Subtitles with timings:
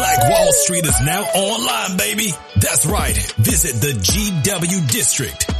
[0.00, 2.30] Black Wall Street is now online, baby.
[2.56, 3.14] That's right.
[3.36, 5.59] Visit the GW District.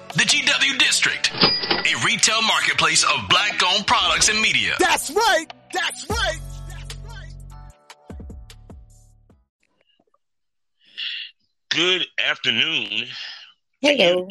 [0.13, 4.73] The GW District, a retail marketplace of black owned products and media.
[4.79, 5.45] That's right.
[5.73, 6.39] That's right.
[11.69, 13.07] Good afternoon.
[13.81, 14.27] Hello.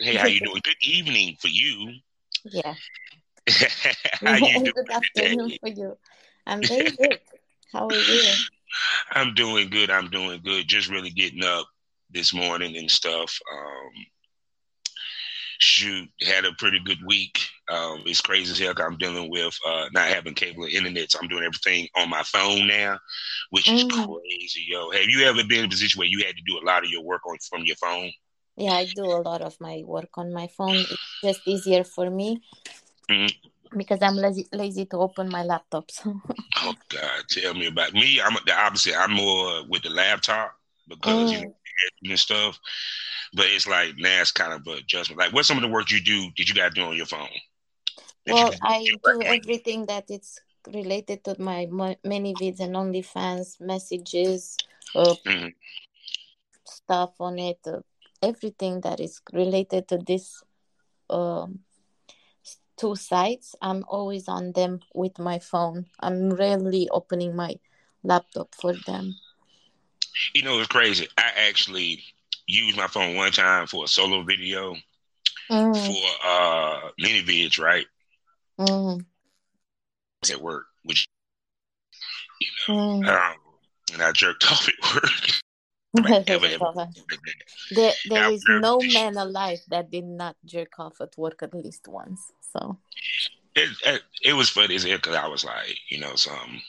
[0.00, 0.60] Hey, how you doing?
[0.64, 1.92] Good evening for you.
[2.44, 2.74] Yeah.
[4.20, 5.58] how you doing Good afternoon today?
[5.60, 5.96] for you.
[6.46, 7.20] I'm very good.
[7.72, 8.32] How are you?
[9.12, 9.90] I'm doing good.
[9.90, 10.66] I'm doing good.
[10.66, 11.66] Just really getting up
[12.10, 13.38] this morning and stuff.
[13.52, 14.06] Um,
[15.62, 17.38] shoot, had a pretty good week.
[17.68, 18.74] Um, it's crazy as hell.
[18.84, 22.22] I'm dealing with uh, not having cable or internet, so I'm doing everything on my
[22.24, 22.98] phone now,
[23.50, 23.90] which is Mm.
[23.90, 24.90] crazy, yo.
[24.90, 26.90] Have you ever been in a position where you had to do a lot of
[26.90, 28.10] your work on from your phone?
[28.56, 30.78] Yeah, I do a lot of my work on my phone.
[30.90, 32.42] It's just easier for me
[33.08, 33.32] Mhm.
[33.76, 35.90] because I'm lazy, lazy to open my laptop.
[35.90, 36.20] So.
[36.56, 38.20] Oh God, tell me about me.
[38.20, 38.94] I'm the opposite.
[38.98, 40.52] I'm more with the laptop
[40.88, 41.42] because you Mm.
[41.44, 42.58] know and stuff.
[43.34, 45.18] But it's like now it's kind of a adjustment.
[45.18, 46.30] Like, what's some of the work you do?
[46.36, 47.28] Did you got to do on your phone?
[48.26, 50.40] Well, I do everything that it's
[50.72, 54.58] related to my ManyVids and OnlyFans messages,
[54.94, 55.52] uh, Mhm.
[56.66, 57.80] stuff on it, uh,
[58.22, 60.42] everything that is related to this
[61.10, 61.60] um,
[62.76, 63.54] two sites.
[63.62, 65.86] I'm always on them with my phone.
[66.00, 67.56] I'm rarely opening my
[68.02, 69.16] laptop for them.
[70.34, 71.08] You know, it's crazy.
[71.16, 72.04] I actually
[72.52, 74.76] used my phone one time for a solo video
[75.50, 77.86] Mm, for uh ManyVids, right?
[78.58, 79.04] mm,
[80.30, 81.06] at work, which
[82.68, 83.08] mm.
[83.08, 83.36] um,
[83.92, 85.12] and I jerked off at work.
[86.26, 86.88] Ever, ever.
[87.70, 91.86] there, there is no man alive that did not jerk off at work at least
[91.86, 92.32] once.
[92.52, 92.78] So
[93.54, 96.62] it, it, it was funny because I was like, you know, some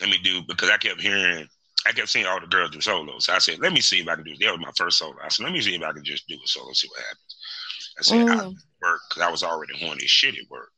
[0.00, 1.48] let me do because I kept hearing,
[1.86, 3.26] I kept seeing all the girls do solos.
[3.26, 4.36] So I said, let me see if I can do.
[4.36, 5.16] That was my first solo.
[5.22, 7.36] I said, let me see if I can just do a solo, see what happens.
[7.98, 8.56] I said, I Mm.
[8.82, 10.70] work because I was already horny shit at work.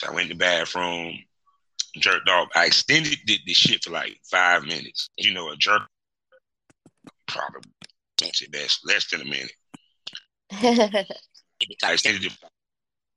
[0.00, 1.18] So I went to the bathroom,
[1.96, 2.48] jerked off.
[2.54, 5.10] I extended the, the shit for like five minutes.
[5.18, 5.82] You know, a jerk
[7.26, 7.70] probably
[8.52, 9.52] less less than a minute.
[10.52, 12.32] I extended it.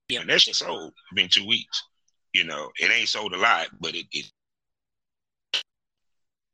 [0.09, 0.91] Yeah, that shit sold.
[0.91, 1.83] It's been two weeks.
[2.33, 4.31] You know, it ain't sold a lot, but it it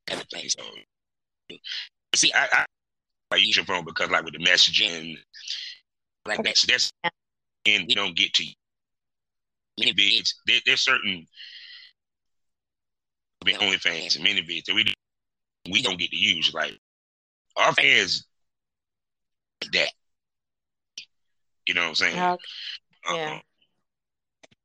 [0.08, 1.60] sold.
[2.16, 2.66] See, I, I
[3.32, 5.18] I use your phone because like with the messaging,
[6.28, 6.58] like that.
[6.58, 6.92] So that's
[7.66, 8.46] and we don't get to
[9.80, 10.34] many vids.
[10.46, 11.26] There, there's certain
[13.46, 14.94] only OnlyFans and ManyVids that we
[15.70, 16.54] we don't get to use.
[16.54, 16.78] Like
[17.58, 18.26] our fans,
[19.74, 19.90] that
[21.66, 22.16] you know what I'm saying?
[22.18, 22.26] Okay,
[23.08, 23.16] Uh-uh.
[23.16, 23.40] yeah.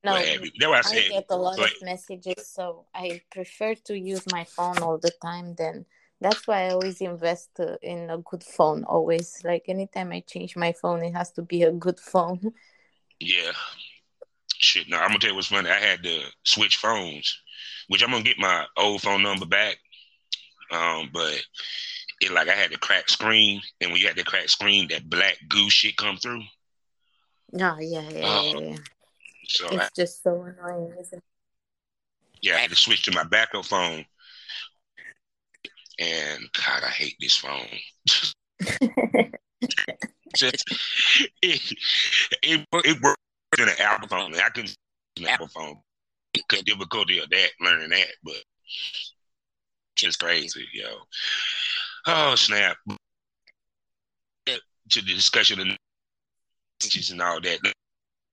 [0.05, 0.41] No, What have.
[0.43, 4.23] That's why I I get a lot like- of messages, so I prefer to use
[4.31, 5.55] my phone all the time.
[5.57, 5.87] Then
[6.21, 8.85] that's why I always invest uh, in a good phone.
[8.85, 12.53] Always, like anytime I change my phone, it has to be a good phone.
[13.21, 13.51] Yeah.
[14.61, 15.69] Shit, no, I'm gonna tell you what's funny.
[15.69, 17.41] I had to switch phones,
[17.89, 19.77] which I'm gonna get my old phone number back.
[20.71, 21.35] Um, but
[22.21, 25.11] it like I had to crack screen, and when you had to crack screen, that
[25.11, 26.43] black goo shit come through.
[27.55, 28.69] Oh yeah, yeah, Oh, yeah.
[28.71, 28.77] yeah.
[29.49, 31.25] So I, It's just so annoying, isn't it?
[32.43, 34.05] yeah, I had to switch to my backup phone.
[35.99, 37.67] And God, I hate this phone.
[38.61, 39.35] it?
[40.37, 40.63] Just,
[41.43, 41.61] it,
[42.43, 43.17] it, it works
[43.59, 44.35] in an Apple phone.
[44.35, 44.67] I can
[45.17, 45.79] an Apple phone.
[46.33, 48.37] Because difficulty of that, learning that, but
[49.97, 50.87] just crazy, yo.
[52.07, 52.77] Oh snap!
[54.47, 54.61] To
[55.03, 55.67] the discussion of
[57.11, 57.59] and all that,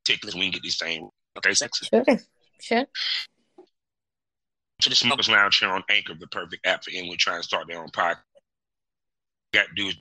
[0.06, 0.36] take this.
[0.36, 1.54] We can get this thing okay.
[1.54, 1.88] Sexy.
[1.88, 2.04] sure,
[2.62, 2.86] sure.
[4.82, 7.68] To the Smokers Lounge here on Anchor, the perfect app for anyone trying to start
[7.68, 8.18] their own podcast.
[9.54, 9.96] got to do is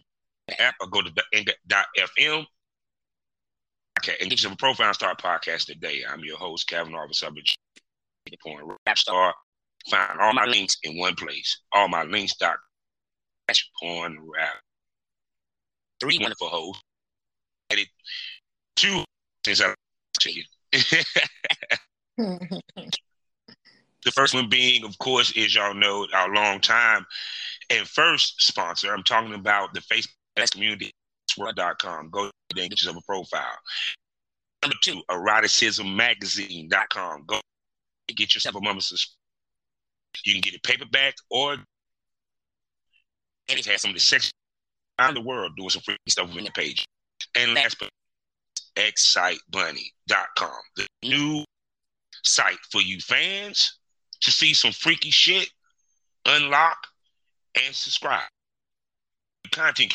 [0.48, 2.44] the app or go to anchor.fm.
[4.00, 6.02] Okay, and get yourself a profile and start podcast today.
[6.08, 7.54] I'm your host, Kevin Arvis Subbage,
[8.42, 9.32] porn rap star.
[9.88, 11.60] Find all my links in one place.
[11.72, 12.56] All my links dot
[13.80, 14.54] porn rap.
[16.00, 16.82] Three wonderful hosts.
[18.76, 19.04] Two
[19.44, 19.74] since I
[20.20, 20.42] to you.
[22.16, 22.62] the
[24.12, 27.04] first one being, of course, is y'all know our long time
[27.70, 28.92] and first sponsor.
[28.92, 30.92] I'm talking about the Facebook community
[31.78, 32.10] com.
[32.10, 33.58] Go there and get yourself a profile.
[34.62, 37.24] Number two, eroticismmagazine.com.
[37.26, 37.40] Go
[38.08, 39.18] get yourself a monthly subscription.
[40.24, 41.56] You can get it paperback or
[43.48, 44.30] and it has some of the section
[44.98, 46.84] around the world doing some free stuff on the page.
[47.36, 47.90] And last but
[48.76, 51.44] excitebunny.com, the new
[52.22, 53.78] site for you fans
[54.20, 55.48] to see some freaky shit,
[56.26, 56.78] unlock,
[57.64, 58.28] and subscribe.
[59.52, 59.94] Content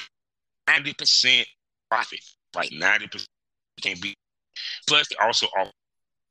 [0.67, 1.45] 90%
[1.89, 2.19] profit,
[2.55, 3.25] like 90%
[3.81, 4.13] can be.
[4.87, 5.71] Plus, they also offer,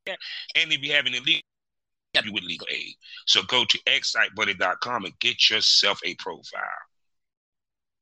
[0.07, 1.43] and if you have any legal,
[2.15, 2.95] help you with legal aid.
[3.27, 6.63] So go to excitebunny.com and get yourself a profile.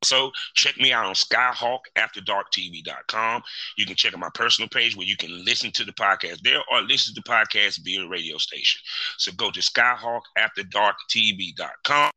[0.03, 3.43] So check me out on skyhawkafterdarktv.com.
[3.77, 6.61] You can check out my personal page where you can listen to the podcast there
[6.71, 8.81] or listen to the podcast via radio station.
[9.19, 12.11] So go to skyhawkafterdarktv.com.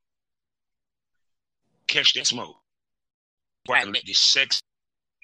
[1.88, 2.58] Catch that smoke.
[3.66, 4.62] Why let this sex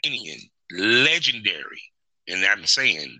[0.03, 0.39] Indian
[0.71, 1.81] legendary,
[2.27, 3.19] and I'm saying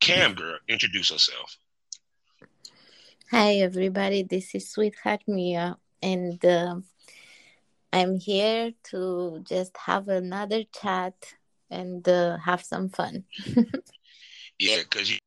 [0.00, 1.56] Cam girl introduce herself.
[3.30, 6.76] Hi everybody, this is Sweetheart Mia and uh,
[7.94, 11.14] I'm here to just have another chat
[11.70, 13.22] and uh, have some fun.
[14.58, 15.18] yeah, because you,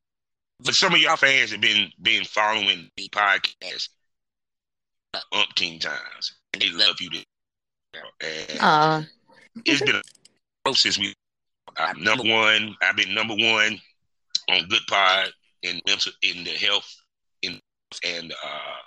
[0.59, 3.87] but some of y'all fans have been been following the podcast
[5.33, 7.09] umpteen times, and they love you.
[7.09, 7.23] To,
[8.19, 9.01] and uh.
[9.65, 10.01] it's been
[10.65, 11.13] a since we
[11.77, 12.75] I'm number one.
[12.81, 13.79] I've been number one
[14.49, 15.29] on Good Pod
[15.61, 15.79] in
[16.21, 16.93] in the health
[17.43, 17.61] in
[18.05, 18.81] and uh,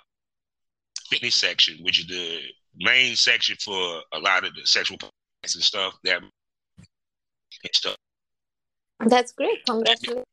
[1.09, 2.41] fitness section, which is the
[2.77, 4.97] main section for a lot of the sexual
[5.43, 7.95] and stuff that and stuff.
[9.07, 9.65] That's great.
[9.65, 10.25] Congratulations.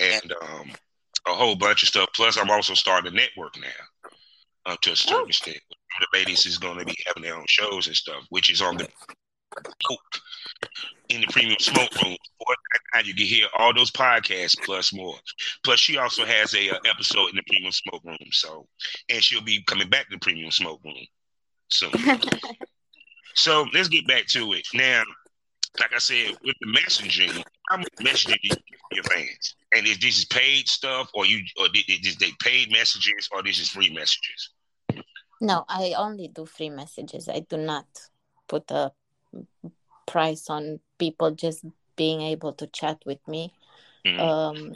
[0.00, 0.70] And um,
[1.26, 2.08] a whole bunch of stuff.
[2.14, 4.10] Plus, I'm also starting a network now,
[4.66, 5.28] uh, to a certain oh.
[5.28, 5.58] extent.
[6.00, 8.76] The ladies is going to be having their own shows and stuff, which is on
[8.76, 8.88] the
[11.08, 12.16] in the premium smoke room.
[13.04, 15.16] You can hear all those podcasts plus more.
[15.64, 18.16] Plus, she also has a uh, episode in the premium smoke room.
[18.30, 18.66] So,
[19.08, 20.94] and she'll be coming back to the premium smoke room
[21.68, 21.90] soon.
[23.34, 25.02] so let's get back to it now.
[25.80, 28.56] Like I said, with the messaging, how much messaging do you
[28.92, 29.56] your fans?
[29.74, 33.58] And is this is paid stuff, or you, or is they paid messages, or this
[33.58, 34.50] is free messages?
[35.40, 37.28] No, I only do free messages.
[37.28, 37.86] I do not
[38.46, 38.92] put a
[40.06, 41.64] price on people just
[41.96, 43.52] being able to chat with me.
[44.04, 44.20] Mm.
[44.20, 44.74] Um,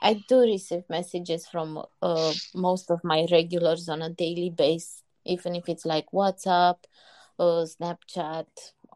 [0.00, 5.54] I do receive messages from uh, most of my regulars on a daily basis, even
[5.54, 6.78] if it's like WhatsApp,
[7.38, 8.46] uh, Snapchat,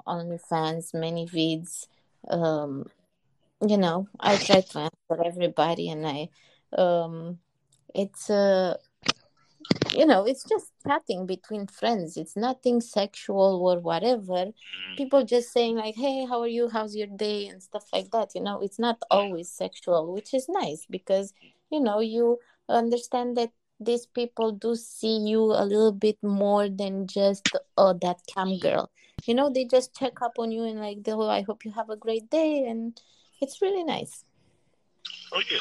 [0.07, 1.87] OnlyFans, ManyVids.
[2.29, 2.87] Um,
[3.67, 6.29] you know, I try to answer everybody, and I,
[6.77, 7.39] um,
[7.95, 8.77] it's uh,
[9.93, 12.17] you know it's just chatting between friends.
[12.17, 14.53] It's nothing sexual or whatever.
[14.53, 14.97] Mm-hmm.
[14.97, 16.69] people just saying like hey how are you?
[16.69, 17.47] How's your day?
[17.49, 18.61] and stuff like that you know?
[18.61, 21.33] It's not always sexual which is nice because
[21.71, 22.39] you know you
[22.69, 28.21] understand that these people do see you a little bit more than just oh that
[28.33, 28.91] cam girl.
[29.25, 31.91] You know they just check up on you and like oh i hope you have
[31.91, 32.65] a great day.
[32.67, 33.01] And
[33.41, 34.25] it's really nice.
[35.33, 35.59] Oh yeah.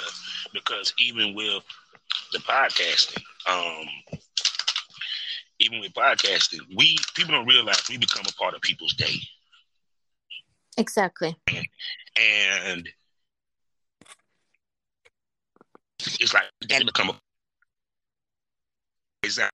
[0.53, 1.63] Because even with
[2.31, 3.22] the podcasting.
[3.48, 3.88] Um,
[5.60, 9.15] even with podcasting, we people don't realize we become a part of people's day.
[10.77, 11.36] Exactly.
[11.48, 11.67] And,
[12.17, 12.89] and
[16.00, 17.15] it's like that become a
[19.24, 19.51] exactly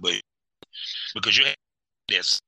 [0.00, 0.20] but
[1.14, 1.54] because you have
[2.08, 2.40] this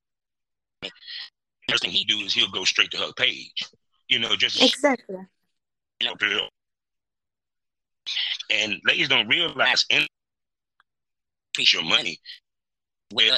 [1.68, 3.64] first thing he do is he'll go straight to her page.
[4.08, 5.18] You know, just exactly.
[6.00, 6.14] You know,
[8.50, 10.06] and ladies don't realize in
[11.72, 12.16] your money
[13.10, 13.36] where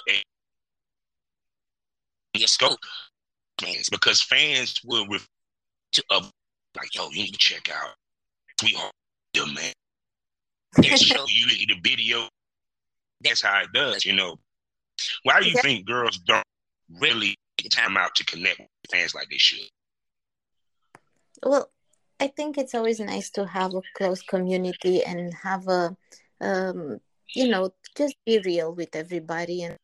[2.35, 2.79] your scope
[3.59, 5.27] fans because fans will refer
[5.93, 6.23] to uh,
[6.77, 7.95] like yo you need to check out
[8.59, 8.93] sweetheart
[9.35, 9.73] your man.
[10.77, 12.29] And show you the video.
[13.23, 14.37] That's how it does you know.
[15.25, 16.45] Why do you think girls don't
[17.01, 19.69] really take time out to connect with fans like they should?
[21.43, 21.71] Well
[22.21, 25.97] I think it's always nice to have a close community and have a
[26.43, 27.01] um,
[27.35, 29.77] you know just be real with everybody and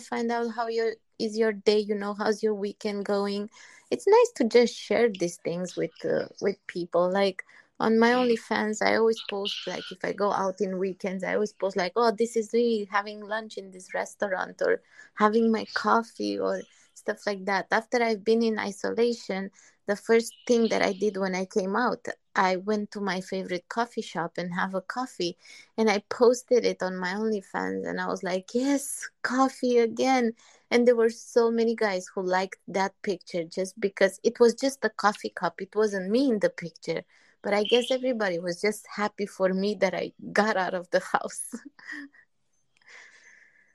[0.00, 3.50] find out how your is your day you know how's your weekend going.
[3.90, 7.10] It's nice to just share these things with uh, with people.
[7.10, 7.44] Like
[7.78, 11.52] on my OnlyFans, I always post like if I go out in weekends, I always
[11.52, 14.80] post like, oh, this is me having lunch in this restaurant or
[15.14, 16.62] having my coffee or
[16.94, 17.66] stuff like that.
[17.70, 19.50] After I've been in isolation,
[19.88, 23.68] the first thing that I did when I came out, I went to my favorite
[23.68, 25.36] coffee shop and have a coffee
[25.76, 30.34] and I posted it on my OnlyFans and I was like, yes, coffee again.
[30.70, 34.84] And there were so many guys who liked that picture just because it was just
[34.84, 35.60] a coffee cup.
[35.60, 37.02] It wasn't me in the picture
[37.42, 41.00] but I guess everybody was just happy for me that I got out of the
[41.12, 41.54] house.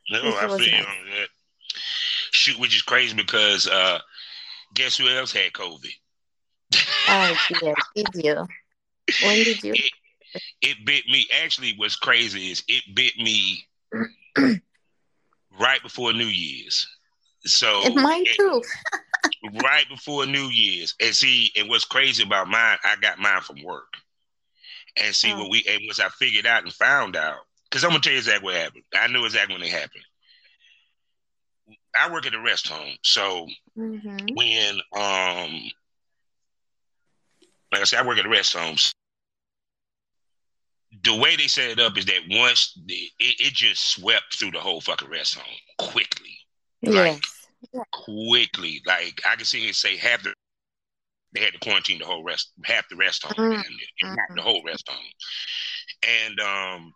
[0.10, 0.67] no, I feel nice.
[0.67, 1.27] you on that.
[2.32, 4.00] Shoot, which is crazy because uh,
[4.74, 5.93] guess who else had COVID?
[7.10, 8.48] Oh, yeah, did you?
[9.24, 9.74] When did you?
[9.74, 9.92] It,
[10.62, 11.27] it bit me.
[11.44, 13.65] Actually, what's crazy is it bit me
[15.60, 16.88] right before New Year's.
[17.46, 18.62] So and mine too.
[19.63, 20.96] right before New Year's.
[21.01, 23.94] And see, and what's crazy about mine, I got mine from work.
[25.01, 25.39] And see oh.
[25.39, 27.39] what we and once I figured out and found out,
[27.70, 28.84] because I'm gonna tell you exactly what happened.
[28.94, 30.03] I knew exactly when it happened.
[32.00, 34.36] I work at a rest home, so mm-hmm.
[34.36, 35.72] when um,
[37.74, 38.94] like I said, I work at rest homes.
[41.03, 44.51] The way they set it up is that once the, it, it just swept through
[44.51, 46.38] the whole fucking rest home quickly.
[46.82, 47.20] Yes.
[47.74, 48.82] Like, quickly.
[48.86, 50.34] Like I can see it say half the
[51.34, 54.15] they had to quarantine the whole rest half the rest home mm-hmm.
[54.15, 55.03] not the whole rest home.
[56.27, 56.94] And um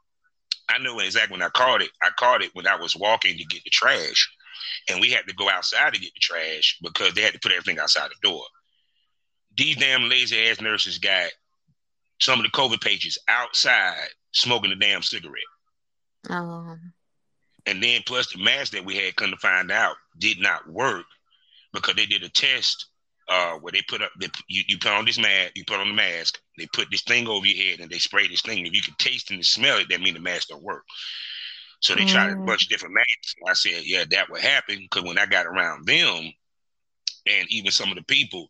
[0.69, 1.89] I knew exactly when I caught it.
[2.03, 4.29] I caught it when I was walking to get the trash.
[4.89, 7.51] And we had to go outside to get the trash because they had to put
[7.51, 8.43] everything outside the door.
[9.57, 11.29] These damn lazy ass nurses got
[12.19, 15.43] some of the COVID patients outside smoking a damn cigarette.
[16.29, 16.75] Oh.
[17.65, 21.05] And then plus the mask that we had come to find out did not work
[21.73, 22.87] because they did a test
[23.29, 25.89] uh, where they put up they, you, you put on this mask, you put on
[25.89, 28.65] the mask, they put this thing over your head and they spray this thing.
[28.65, 30.83] If you can taste and smell it, that means the mask don't work.
[31.81, 32.09] So they mm.
[32.09, 32.45] tried a mm.
[32.45, 33.35] bunch of different masks.
[33.47, 36.31] I said, yeah, that would happen because when I got around them,
[37.25, 38.49] and even some of the people,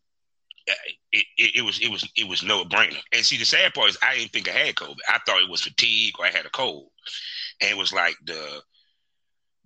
[1.11, 2.99] it, it, it, was it was it was no brainer.
[3.13, 4.97] And see, the sad part is I didn't think I had COVID.
[5.09, 6.89] I thought it was fatigue or I had a cold,
[7.61, 8.61] and it was like the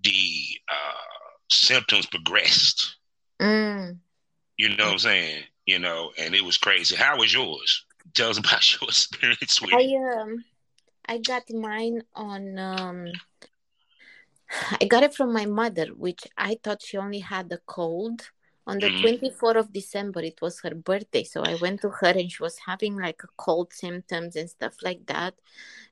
[0.04, 2.98] the uh, symptoms progressed.
[3.42, 3.98] Mm.
[4.58, 5.44] You know what I'm saying?
[5.66, 6.96] You know, and it was crazy.
[6.96, 7.86] How was yours?
[8.16, 10.44] Tell us about your experience with I um
[11.08, 13.08] I got mine on um
[14.82, 18.30] I got it from my mother, which I thought she only had a cold.
[18.68, 19.26] On the mm-hmm.
[19.26, 21.24] 24th of December, it was her birthday.
[21.24, 24.76] So I went to her and she was having like a cold symptoms and stuff
[24.84, 25.34] like that.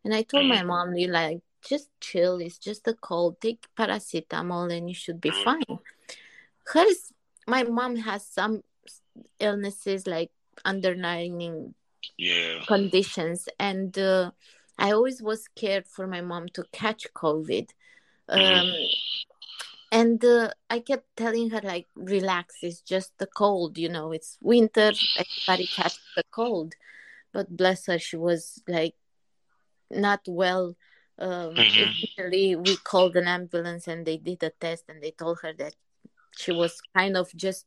[0.04, 0.56] And I told mm-hmm.
[0.56, 2.38] my mom, you like, just chill.
[2.40, 3.42] It's just a cold.
[3.42, 5.80] Take paracetamol and you should be fine.
[6.66, 7.12] Hers,
[7.48, 8.62] my mom has some
[9.40, 10.32] illnesses like
[10.64, 11.74] underlying
[12.18, 12.60] yeah.
[12.68, 14.32] conditions, and uh,
[14.78, 17.70] I always was scared for my mom to catch COVID.
[18.30, 18.60] Mm-hmm.
[18.60, 18.72] Um,
[19.92, 22.56] and uh, I kept telling her like, relax.
[22.62, 23.78] It's just the cold.
[23.78, 24.92] You know, it's winter.
[25.18, 26.74] Everybody catches the cold.
[27.32, 28.96] But bless her, she was like
[29.92, 30.76] not well
[31.20, 32.62] um, mm-hmm.
[32.64, 35.76] we called an ambulance and they did a test and they told her that
[36.38, 37.66] she was kind of just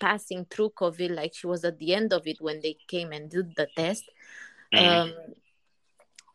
[0.00, 3.30] passing through COVID, like she was at the end of it when they came and
[3.30, 4.04] did the test.
[4.74, 4.84] Mm-hmm.
[4.84, 5.14] Um,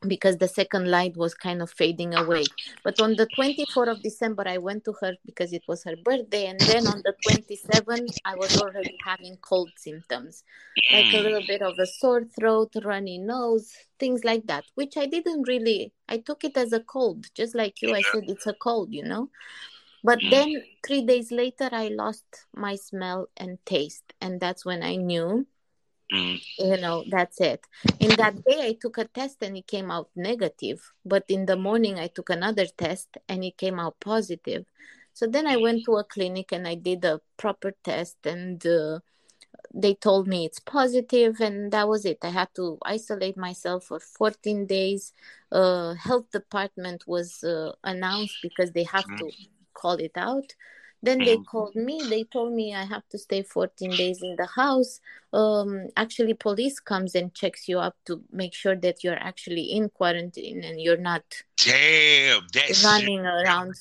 [0.07, 2.45] because the second light was kind of fading away.
[2.83, 6.47] But on the 24th of December, I went to her because it was her birthday.
[6.47, 10.43] And then on the 27th, I was already having cold symptoms,
[10.91, 15.05] like a little bit of a sore throat, runny nose, things like that, which I
[15.05, 17.93] didn't really, I took it as a cold, just like you.
[17.95, 19.29] I said it's a cold, you know.
[20.03, 20.29] But mm.
[20.31, 24.13] then three days later, I lost my smell and taste.
[24.19, 25.47] And that's when I knew
[26.13, 26.39] Mm.
[26.59, 27.65] You know, that's it.
[27.99, 30.93] In that day, I took a test and it came out negative.
[31.03, 34.65] But in the morning, I took another test and it came out positive.
[35.13, 38.99] So then I went to a clinic and I did a proper test and uh,
[39.73, 42.19] they told me it's positive and that was it.
[42.21, 45.13] I had to isolate myself for 14 days.
[45.51, 49.17] Uh, health department was uh, announced because they have mm.
[49.19, 49.31] to
[49.73, 50.53] call it out.
[51.03, 51.45] Then they mm.
[51.45, 52.01] called me.
[52.09, 55.01] They told me I have to stay 14 days in the house.
[55.33, 59.89] Um, actually, police comes and checks you up to make sure that you're actually in
[59.89, 61.23] quarantine and you're not
[61.57, 63.75] damn that's running around.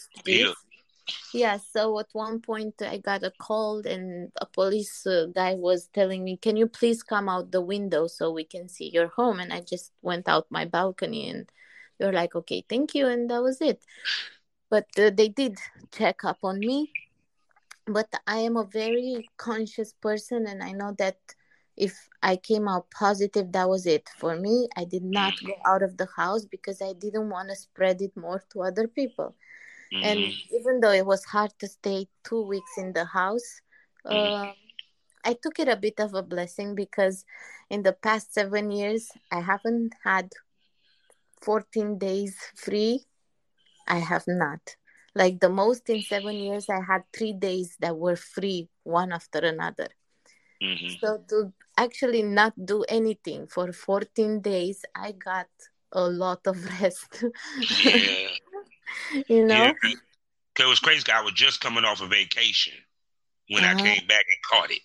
[1.32, 1.58] Yeah.
[1.72, 6.24] So at one point, I got a call, and a police uh, guy was telling
[6.24, 9.52] me, "Can you please come out the window so we can see your home?" And
[9.52, 11.48] I just went out my balcony and
[12.02, 13.80] you're like okay thank you and that was it
[14.68, 15.56] but uh, they did
[15.92, 16.90] check up on me
[17.86, 21.16] but i am a very conscious person and i know that
[21.76, 24.08] if i came out positive that was it.
[24.18, 27.56] For me i did not go out of the house because i didn't want to
[27.56, 29.34] spread it more to other people.
[29.92, 30.04] Mm-hmm.
[30.04, 30.18] and
[30.50, 33.60] even though it was hard to stay two weeks in the house
[34.06, 34.48] mm-hmm.
[34.48, 34.52] uh,
[35.22, 37.26] i took it a bit of a blessing because
[37.68, 40.32] in the past seven years i haven't had
[41.42, 43.04] 14 days free.
[43.88, 44.60] I have not
[45.14, 49.38] like the most in seven years i had three days that were free one after
[49.38, 49.88] another
[50.62, 50.94] mm-hmm.
[51.00, 55.48] so to actually not do anything for 14 days i got
[55.92, 57.24] a lot of rest
[57.84, 58.28] yeah
[59.28, 59.72] you know yeah,
[60.54, 62.74] cause it was crazy i was just coming off a vacation
[63.48, 63.74] when uh-huh.
[63.74, 64.80] i came back and caught it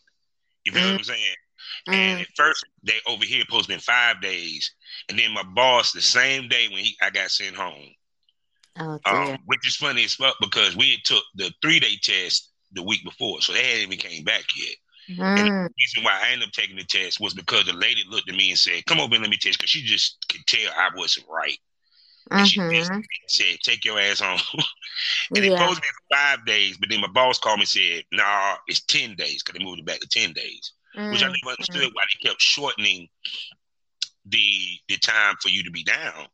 [0.65, 0.91] you feel mm-hmm.
[0.93, 1.35] what i'm saying
[1.87, 2.21] and mm.
[2.21, 4.73] at first, they over here be five days,
[5.09, 7.89] and then my boss the same day when he I got sent home.
[8.79, 12.51] Oh, um, which is funny as fuck because we had took the three day test
[12.73, 14.75] the week before, so they hadn't even came back yet.
[15.17, 15.39] Mm.
[15.39, 18.29] And the reason why I ended up taking the test was because the lady looked
[18.29, 20.71] at me and said, "Come over and let me test," because she just could tell
[20.75, 21.57] I wasn't right.
[22.29, 22.99] And mm-hmm.
[23.27, 24.39] she said, "Take your ass home."
[25.35, 25.53] and yeah.
[25.53, 28.55] it supposed to be five days, but then my boss called me and said, "Nah,
[28.67, 31.11] it's ten days because they moved it back to ten days." mm-hmm.
[31.11, 31.93] which I never understood mm-hmm.
[31.93, 33.07] why they kept shortening
[34.25, 36.27] the the time for you to be down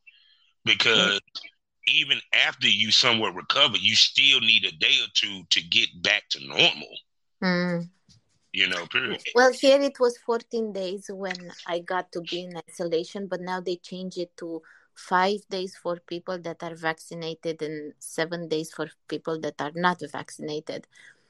[0.64, 1.46] because mm-hmm.
[1.86, 6.28] Even after you somewhat recover, you still need a day or two to get back
[6.30, 6.94] to normal.
[7.42, 7.88] Mm.
[8.52, 9.20] You know, period.
[9.34, 13.60] Well, here it was 14 days when I got to be in isolation, but now
[13.60, 14.62] they change it to
[14.94, 20.00] five days for people that are vaccinated and seven days for people that are not
[20.12, 20.86] vaccinated.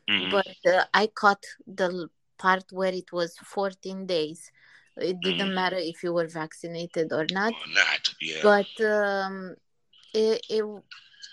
[0.08, 0.30] Mm-hmm.
[0.30, 4.52] But uh, I caught the part where it was 14 days
[4.96, 5.54] it didn't mm.
[5.54, 8.38] matter if you were vaccinated or not, or not yeah.
[8.42, 9.56] but um,
[10.14, 10.64] it, it,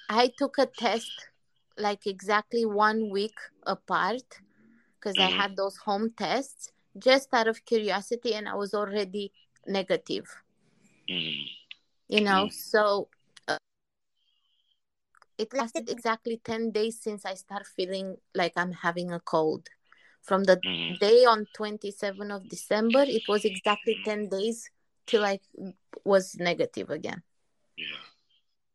[0.10, 1.30] i took a test
[1.78, 4.42] like exactly one week apart
[5.00, 5.24] because mm.
[5.24, 5.40] i mm-hmm.
[5.40, 9.32] had those home tests just out of curiosity and i was already
[9.68, 10.28] negative
[11.10, 11.46] mm.
[12.10, 12.52] you know mm.
[12.52, 13.08] so
[13.48, 13.58] uh,
[15.38, 19.70] it lasted exactly 10 days since i start feeling like i'm having a cold
[20.22, 20.96] from the mm-hmm.
[21.00, 24.70] day on 27 of december it was exactly 10 days
[25.06, 25.40] till i
[26.04, 27.22] was negative again
[27.78, 28.11] yeah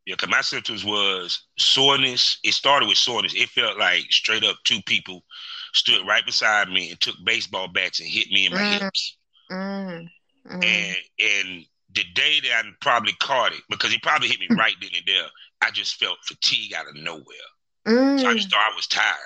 [0.07, 4.57] yeah because my symptoms was soreness it started with soreness it felt like straight up
[4.65, 5.23] two people
[5.75, 8.81] stood right beside me and took baseball bats and hit me in my mm.
[8.81, 9.17] hips
[9.51, 10.09] mm.
[10.51, 10.65] Mm.
[10.65, 11.65] and and
[11.95, 15.05] the day that I probably caught it because he probably hit me right then and
[15.07, 15.25] there,
[15.63, 17.25] I just felt fatigue out of nowhere.
[17.87, 18.21] Mm.
[18.21, 19.17] So I just thought I was tired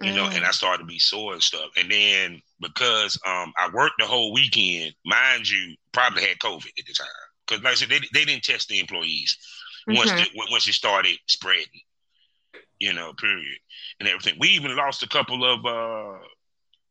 [0.00, 0.16] you mm.
[0.16, 0.54] know, and I mm.
[0.54, 1.70] started to be sore and stuff.
[1.76, 6.86] And then because um, I worked the whole weekend, mind you, probably had COVID at
[6.86, 7.08] the time.
[7.46, 9.36] Because like I said, they, they didn't test the employees
[9.90, 9.98] mm-hmm.
[9.98, 11.66] once the, once it started spreading,
[12.78, 13.58] you know, period,
[13.98, 14.36] and everything.
[14.38, 16.18] We even lost a couple of uh,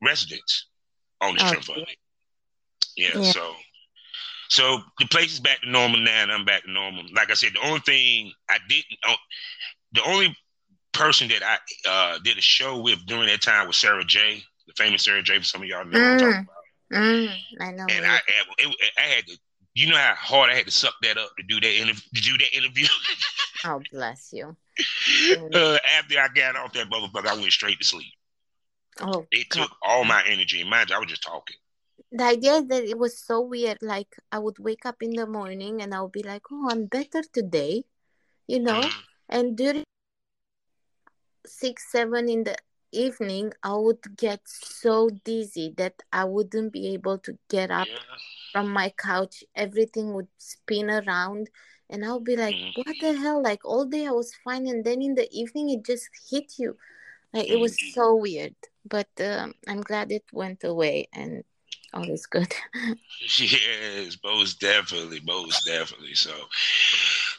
[0.04, 0.68] residents
[1.22, 1.98] on the oh, trip of it.
[2.96, 3.54] Yeah, yeah, so
[4.50, 7.04] so the place is back to normal now, and I'm back to normal.
[7.14, 9.16] Like I said, the only thing I didn't, oh,
[9.94, 10.36] the only
[10.92, 11.58] person that I
[11.90, 15.38] uh, did a show with during that time was Sarah J, the famous Sarah J.
[15.38, 16.14] For some of y'all know mm.
[16.14, 16.56] I'm talking about.
[16.92, 17.86] Mm, I know.
[17.90, 18.20] And I,
[18.58, 19.38] it, I had to,
[19.76, 22.02] you know how hard I had to suck that up to do that interview.
[22.16, 22.88] To do that interview.
[23.66, 24.56] oh, bless you.
[25.54, 28.14] Uh, after I got off that motherfucker, I went straight to sleep.
[29.02, 29.64] Oh, it God.
[29.64, 30.64] took all my energy.
[30.64, 31.58] Mind you, I was just talking.
[32.12, 33.80] The idea is that it was so weird.
[33.82, 36.86] Like I would wake up in the morning and I would be like, "Oh, I'm
[36.86, 37.84] better today,"
[38.48, 38.82] you know.
[38.82, 38.94] Mm.
[39.30, 39.84] And during
[41.46, 42.56] six, seven in the
[42.92, 47.98] evening, I would get so dizzy that I wouldn't be able to get up yeah.
[48.52, 49.44] from my couch.
[49.56, 51.50] Everything would spin around,
[51.90, 52.82] and I'll be like, mm-hmm.
[52.82, 55.86] "What the hell?" Like all day I was fine, and then in the evening it
[55.86, 56.78] just hit you.
[57.34, 57.94] Like it was mm-hmm.
[57.94, 61.44] so weird, but um, I'm glad it went away, and
[61.94, 62.54] all is good.
[63.40, 66.16] yes, most definitely, most definitely.
[66.16, 66.32] So,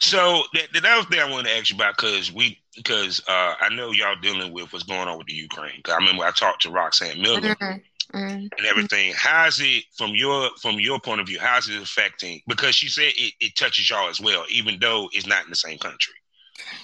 [0.01, 3.55] so the, the other thing I want to ask you about because we because uh,
[3.59, 5.81] I know y'all dealing with what's going on with the Ukraine.
[5.83, 8.17] Cause I remember I talked to Roxanne Miller mm-hmm.
[8.17, 8.17] mm-hmm.
[8.57, 9.13] and everything.
[9.15, 11.39] How's it from your from your point of view?
[11.39, 12.41] How's it affecting?
[12.47, 15.55] Because she said it, it touches y'all as well, even though it's not in the
[15.55, 16.13] same country.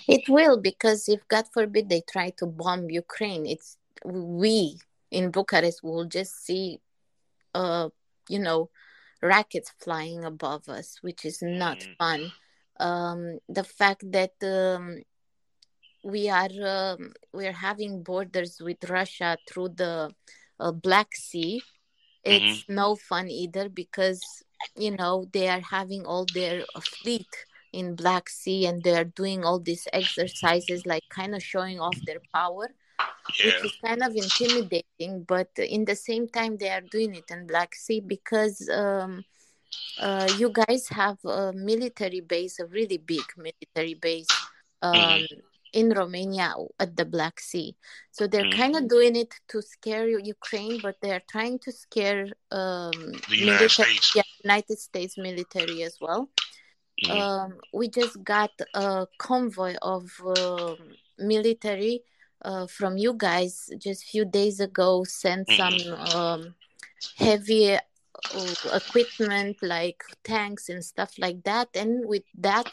[0.07, 4.79] It will because if God forbid they try to bomb Ukraine, it's we
[5.11, 6.79] in Bucharest will just see
[7.57, 7.89] uh,
[8.29, 8.69] you know,
[9.21, 11.97] rackets flying above us, which is not mm.
[11.97, 12.31] fun.
[12.79, 15.01] Um, the fact that um,
[16.03, 20.11] we are um, we are having borders with Russia through the
[20.59, 21.61] uh, Black Sea,
[22.23, 22.75] it's mm-hmm.
[22.75, 24.21] no fun either because
[24.75, 27.27] you know they are having all their fleet
[27.73, 32.21] in Black Sea and they're doing all these exercises, like kind of showing off their
[32.33, 32.69] power,
[33.39, 33.45] Yeah.
[33.45, 35.23] which is kind of intimidating.
[35.23, 39.23] But in the same time, they are doing it in Black Sea because um,
[39.99, 44.27] uh, you guys have a military base, a really big military base.
[44.81, 45.27] Um, Mhm.
[45.73, 47.75] In Romania at the Black Sea,
[48.09, 48.57] so they're Mhm.
[48.61, 52.91] kind of doing it to scare Ukraine, but they're trying to scare um,
[53.29, 54.15] The United States.
[54.15, 56.29] yeah, United States military as well.
[57.03, 57.11] Mhm.
[57.11, 60.77] Um, we just got a convoy of um
[61.19, 61.95] military
[62.43, 65.03] uh, from you guys just a few days ago.
[65.03, 65.55] Sent Mhm.
[65.59, 65.77] some
[66.15, 66.55] um,
[67.17, 67.81] heavy uh,
[68.73, 72.67] equipment like tanks and stuff like that, and with that,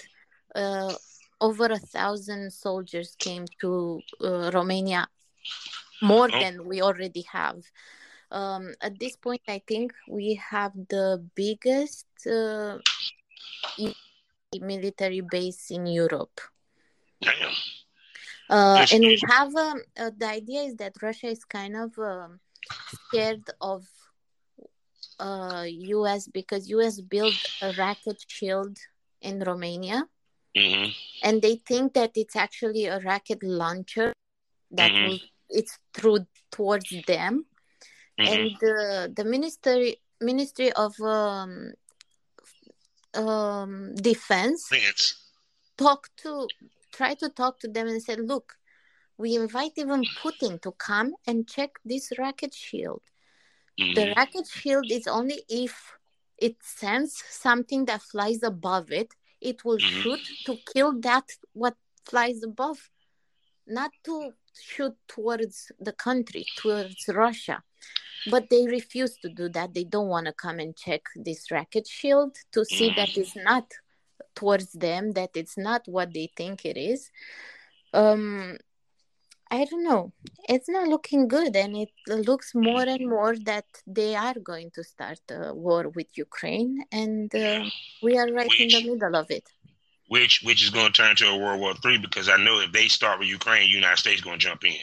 [0.54, 0.94] uh,
[1.40, 5.09] over a thousand soldiers came to uh, Romania,
[6.02, 6.40] more Oh.
[6.40, 7.62] than we already have.
[8.30, 12.78] Um, at this point, I think we have the biggest uh,
[14.61, 16.40] military base in Europe.
[18.50, 22.40] Uh, and we have um, uh, the idea is that Russia is kind of um,
[23.09, 23.87] scared of
[25.18, 28.79] uh, US because US built a rocket shield
[29.20, 30.09] in Romania,
[30.57, 30.90] hmm
[31.22, 34.12] and they think that it's actually a rocket launcher
[34.70, 35.03] that Mhm.
[35.03, 37.46] will it's through towards them.
[38.18, 41.72] hmm and the the ministry ministry of um,
[43.14, 44.68] um, defense
[45.77, 46.48] talk to
[46.92, 48.57] try to talk to them and said look
[49.16, 53.03] we invite even putin to come and check this rocket shield
[53.78, 53.94] Mhm.
[53.94, 55.92] the rocket shield is only if
[56.38, 59.14] it sends something that flies above it.
[59.40, 60.02] It will Mhm.
[60.02, 62.90] shoot to kill that what flies above
[63.66, 67.62] not to shoot towards the country towards russia.
[68.30, 69.74] But they refuse to do that.
[69.74, 73.72] They don't want to come and check this rocket shield to see that it's not
[74.34, 77.10] towards them that it's not what they think it is.
[77.92, 78.58] Um
[79.50, 80.12] i don't know
[80.48, 84.83] it's not looking good and it looks more and more that they are going to
[84.85, 87.64] start a war with ukraine and uh,
[88.02, 89.44] we are right in the middle of it
[90.09, 92.70] which which is going to turn to a World War Three because I know if
[92.72, 94.76] they start with Ukraine, United States going to jump in.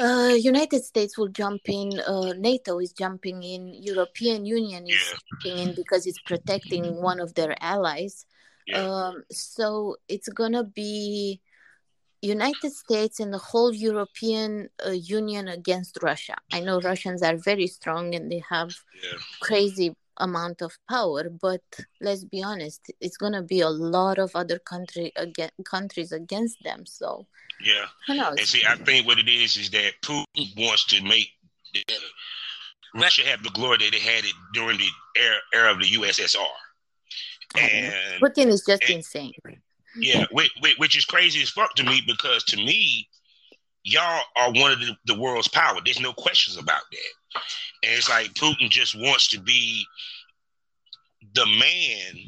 [0.00, 5.18] uh, united states will jump in uh, nato is jumping in european union is Yeah.
[5.30, 8.26] jumping in because it's protecting one of their allies
[8.66, 8.80] Yeah.
[8.80, 11.40] Um, so it's gonna be
[12.24, 16.36] United States and the whole European uh, Union against Russia.
[16.52, 18.70] I know Russians are very strong and they have
[19.02, 19.18] yeah.
[19.40, 21.62] crazy amount of power, but
[22.00, 26.86] let's be honest, it's gonna be a lot of other country again countries against them.
[26.86, 27.26] So
[27.60, 27.86] Yeah.
[28.06, 28.36] who knows?
[28.38, 31.28] And see, I think what it is is that Putin wants to make
[32.94, 36.56] Russia have the glory that they had it during the era, era of the USSR.
[37.56, 39.32] And Putin is just and- insane.
[39.96, 43.08] Yeah, which, which is crazy as fuck to me because to me,
[43.84, 45.78] y'all are one of the, the world's power.
[45.84, 47.42] There's no questions about that.
[47.82, 49.86] And it's like Putin just wants to be
[51.34, 52.22] the man,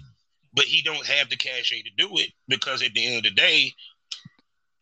[0.54, 3.30] but he don't have the cachet to do it because at the end of the
[3.30, 3.72] day,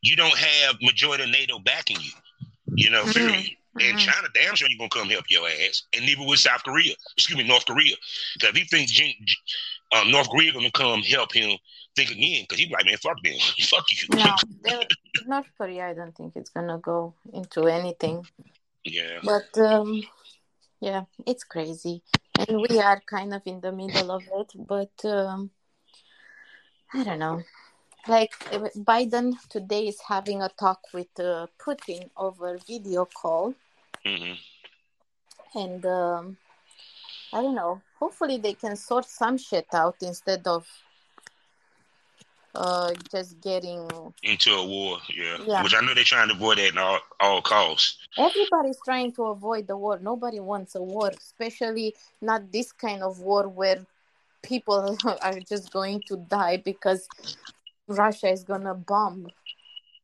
[0.03, 2.11] you don't have majority of NATO backing you.
[2.77, 3.15] You know, Mhm.
[3.15, 3.57] period.
[3.81, 3.99] And Mhm.
[3.99, 6.95] China damn sure you gonna come help your ass, and neither with South Korea.
[7.17, 7.97] Excuse me, North Korea.
[8.35, 8.93] Because if he thinks
[9.93, 11.59] um, North Korea gonna come help him,
[11.95, 12.43] think again.
[12.43, 14.17] Because he be like, man, fuck them, fuck you.
[14.17, 14.37] No,
[15.27, 18.27] North Korea, I don't think it's gonna go into anything.
[18.85, 20.03] yeah, But um,
[20.81, 22.03] yeah, it's crazy,
[22.39, 24.53] and we are kind of in the middle of it.
[24.57, 25.51] But um,
[26.93, 27.43] I don't know.
[28.07, 28.33] Like
[28.77, 33.55] Biden today is having a talk with uh, Putin over video call,
[34.05, 34.35] hmm
[35.55, 36.37] and um,
[37.33, 37.81] I don't know.
[37.99, 40.67] Hopefully, they can sort some shit out instead of
[42.55, 43.89] uh, just getting
[44.23, 44.99] into a war.
[45.15, 45.39] Yeah.
[45.47, 45.63] Yeah.
[45.63, 47.99] which I know they're trying to avoid that at all, all costs.
[48.17, 49.99] Everybody's trying to avoid the war.
[50.01, 53.85] Nobody wants a war, especially not this kind of war where
[54.43, 57.09] people are just going to die because
[57.89, 59.29] Russia is gonna bomb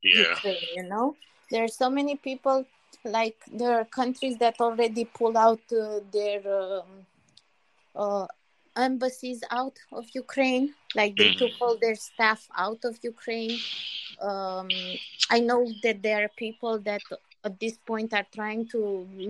[0.02, 0.56] Yeah, Ukraine.
[0.76, 1.16] You know,
[1.50, 2.66] there are so many people.
[3.04, 7.06] Like there are countries that already pull out uh, their um,
[7.96, 8.26] uh,
[8.80, 10.74] embassies out of Ukraine.
[10.94, 11.40] Like they Mhm.
[11.40, 13.58] took all their staff out of Ukraine.
[14.20, 14.68] Um,
[15.30, 17.02] I know that there are people that
[17.44, 18.80] at this point are trying to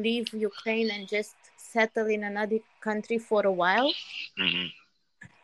[0.06, 3.92] leave Ukraine and just settle in another country for a while,
[4.38, 4.66] hmm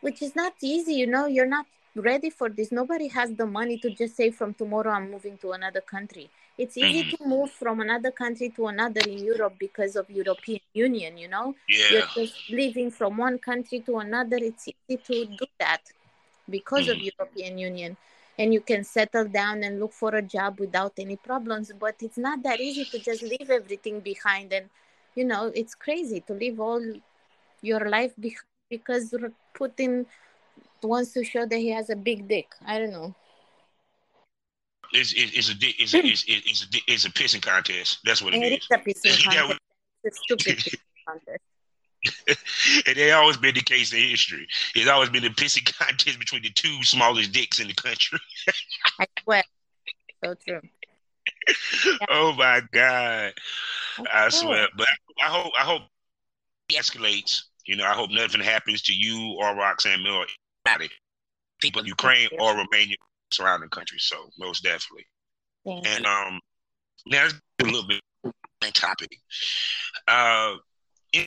[0.01, 0.93] which is not easy.
[0.95, 1.65] You know, you're not
[1.95, 2.71] ready for this.
[2.71, 6.29] Nobody has the money to just say from tomorrow I'm moving to another country.
[6.57, 7.09] It's easy Mhm.
[7.11, 11.17] to move from another country to another in Europe because of European Union.
[11.17, 14.37] You know, yeah, you're just living from one country to another.
[14.37, 15.81] It's easy to do that.
[16.49, 16.91] because Mhm.
[16.93, 17.97] of European Union
[18.37, 22.17] and you can settle down and look for a job without any problems but it's
[22.17, 24.69] not that easy to just leave everything behind and
[25.15, 26.81] you know it's crazy to leave all
[27.61, 29.13] your life behind because
[29.53, 30.05] Putin
[30.83, 32.47] wants to show that he has a big dick.
[32.65, 33.15] I don't know.
[34.93, 36.07] It's, it's, it's a di- it's a, hmm.
[36.07, 37.99] it's, it's a it's a pissing contest.
[38.05, 38.59] That's what it It is.
[38.59, 39.59] is a pissing Yeah, contest.
[40.03, 41.43] It's a stupid pissing contest.
[42.87, 44.47] and they always been the case in history.
[44.75, 48.19] It's always been a pissing contest between the two smallest dicks in the country.
[48.99, 49.43] I swear.
[50.23, 50.61] So true.
[52.09, 53.33] oh my god!
[54.13, 54.67] I swear, swear.
[54.77, 54.87] but
[55.21, 55.81] I hope I hope
[56.69, 57.43] it escalates.
[57.65, 60.25] You know, I hope nothing happens to you or Roxanne Miller,
[61.59, 62.95] people in Ukraine or Romania,
[63.31, 64.03] surrounding countries.
[64.03, 65.05] So most definitely.
[65.65, 66.11] Thank And you.
[66.11, 66.39] um,
[67.07, 67.27] now
[67.61, 68.01] a little bit
[68.73, 69.09] topic.
[70.07, 70.55] Uh,
[71.13, 71.25] in-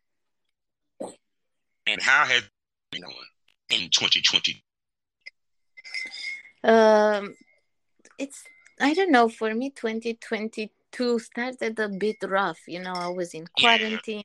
[1.86, 2.42] and how has
[2.90, 3.14] been going
[3.70, 4.62] in 2020?
[6.62, 7.34] Um,
[8.18, 8.44] it's
[8.80, 9.28] I don't know.
[9.28, 12.60] For me, 2022 started a bit rough.
[12.66, 14.24] You know, I was in quarantine,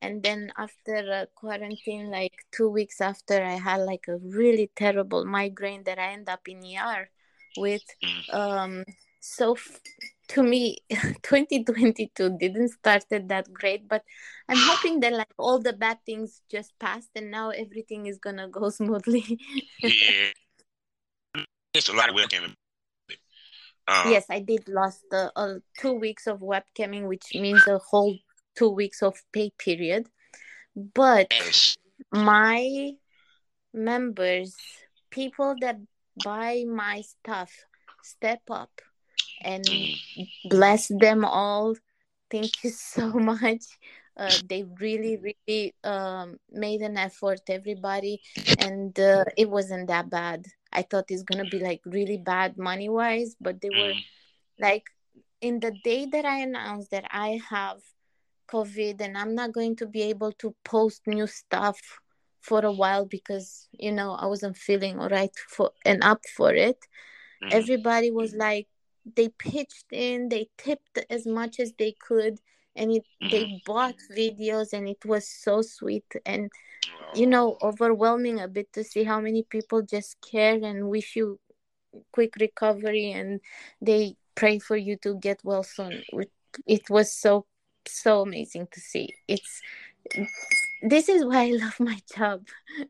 [0.00, 5.24] and then after uh, quarantine, like two weeks after, I had like a really terrible
[5.24, 7.10] migraine that I end up in ER
[7.56, 7.82] with.
[8.04, 8.34] Mm.
[8.34, 8.84] Um,
[9.20, 9.80] so f-
[10.28, 14.04] to me, 2022 didn't started that great, but
[14.48, 18.48] I'm hoping that like all the bad things just passed, and now everything is gonna
[18.48, 19.38] go smoothly.
[19.82, 20.30] Yeah,
[21.74, 22.54] it's a lot of webcam.
[23.88, 28.18] Um, yes i did lost uh, uh, two weeks of webcamming which means a whole
[28.58, 30.08] two weeks of pay period.
[30.76, 31.32] But
[32.12, 32.92] my
[33.72, 34.56] members
[35.10, 35.76] people that
[36.16, 37.52] buy my stuff
[38.02, 38.80] step up
[39.40, 39.98] and
[40.44, 41.74] bless them all.
[42.30, 43.64] Thank you so much.
[44.16, 48.20] Uh, they really really um, made an effort everybody.
[48.56, 50.46] And uh, it wasn't that bad.
[50.72, 54.04] I thought it's gonna be like really bad money wise but they were Mm.
[54.60, 54.84] like
[55.40, 57.80] in the day that I announced that I have
[58.48, 61.80] COVID and I'm not going to be able to post new stuff
[62.40, 66.52] for a while because you know I wasn't feeling all right for and up for
[66.54, 66.78] it.
[67.42, 67.52] Mhm.
[67.52, 68.68] Everybody was like
[69.04, 72.38] they pitched in, they tipped as much as they could
[72.76, 76.50] and it they bought videos and it was so sweet and
[77.14, 81.38] you know overwhelming a bit to see how many people just care and wish you
[82.12, 83.40] quick recovery and
[83.80, 86.02] they pray for you to get well soon
[86.66, 87.46] it was so
[87.86, 89.14] so amazing to see.
[89.26, 89.62] It's
[90.82, 92.46] this is why i love my job.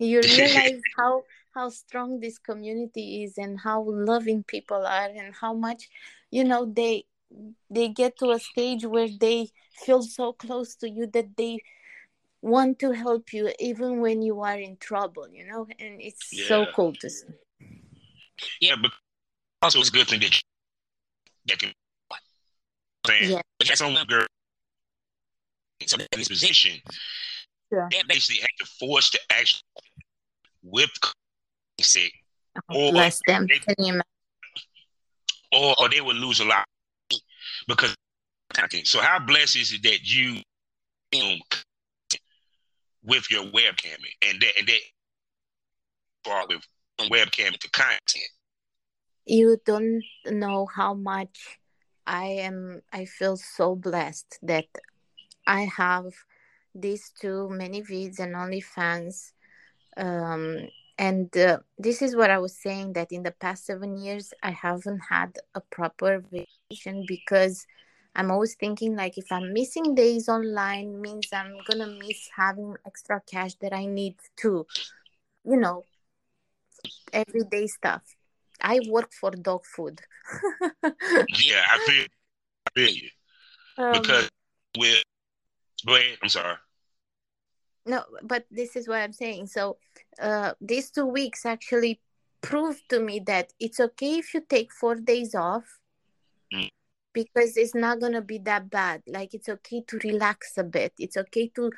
[0.00, 1.22] You realize how
[1.54, 5.88] how strong this community is and how loving people are and how much
[6.30, 7.04] you know they
[7.70, 9.48] they get to a stage where they
[9.84, 11.58] feel so close to you that they
[12.42, 15.66] want to help you even when you are in trouble you know?
[15.78, 17.26] And it's so cool to see.
[18.60, 18.90] Yeah, but
[19.62, 20.42] also it's a good thing that you,
[21.46, 21.72] that can.
[23.06, 23.40] Saying, Yeah.
[23.58, 24.26] but that's on one girl.
[25.86, 26.80] So in this position,
[27.72, 27.88] Yeah.
[27.90, 29.60] they basically had to force the action
[30.62, 30.90] whip
[31.80, 32.12] sick,
[32.68, 34.02] oh, Or- bless them they- Can you imagine?
[35.52, 36.66] or or they would lose a lot
[37.66, 37.94] because.
[38.84, 40.42] So how blessed is it that you
[41.12, 41.40] film
[43.04, 44.80] with your webcam and that and that
[46.24, 46.66] far with
[46.98, 48.28] webcam to content?
[49.24, 51.59] you don't know how much
[52.06, 54.66] i am i feel so blessed that
[55.46, 56.12] i have
[56.74, 59.32] these two ManyVids and OnlyFans.
[59.96, 64.32] Um, and uh, this is what I was saying that in the past seven years,
[64.42, 67.66] I haven't had a proper vacation because
[68.14, 73.22] I'm always thinking like if I'm missing days online means I'm gonna miss having extra
[73.26, 74.66] cash that I need to,
[75.44, 75.84] you know,
[77.12, 78.02] everyday stuff.
[78.62, 80.00] I work for dog food.
[81.28, 82.04] Yeah, I feel,
[82.66, 83.08] I feel you
[83.78, 84.28] Um, because
[84.78, 85.02] with.
[86.22, 86.56] I'm sorry.
[87.86, 89.78] no but this is what i'm saying so
[90.20, 91.98] uh these two weeks actually
[92.42, 95.80] proved to me that it's okay if you take four days off
[96.52, 96.68] Mm.
[97.14, 101.16] because it's not gonna be that bad like it's okay to relax a bit it's
[101.16, 101.70] okay to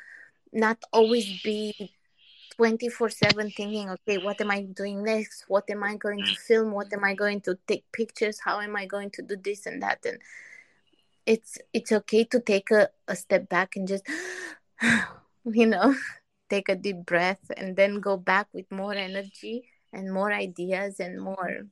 [0.53, 1.95] not always be
[2.57, 5.45] 24 7 thinking okay what am i doing next?
[5.49, 6.73] What am i going to film?
[6.73, 8.41] What am i going to take pictures?
[8.45, 10.05] How am i going to do this and that?
[10.05, 10.19] And
[11.27, 14.05] it's it's okay to take a, a step back and just
[15.45, 15.95] you know
[16.51, 21.21] take a deep breath and then go back with more energy and more ideas and
[21.21, 21.67] more.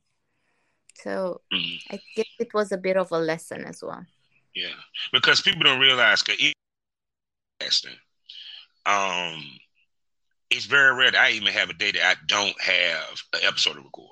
[1.02, 1.80] So Mhm.
[1.90, 4.04] i guess it was a bit of a lesson as well.
[4.54, 4.80] Yeah,
[5.12, 6.24] because people don't realize,
[8.86, 9.60] um,
[10.50, 13.74] it's very rare that I even have a day that I don't have an episode
[13.74, 14.08] to record.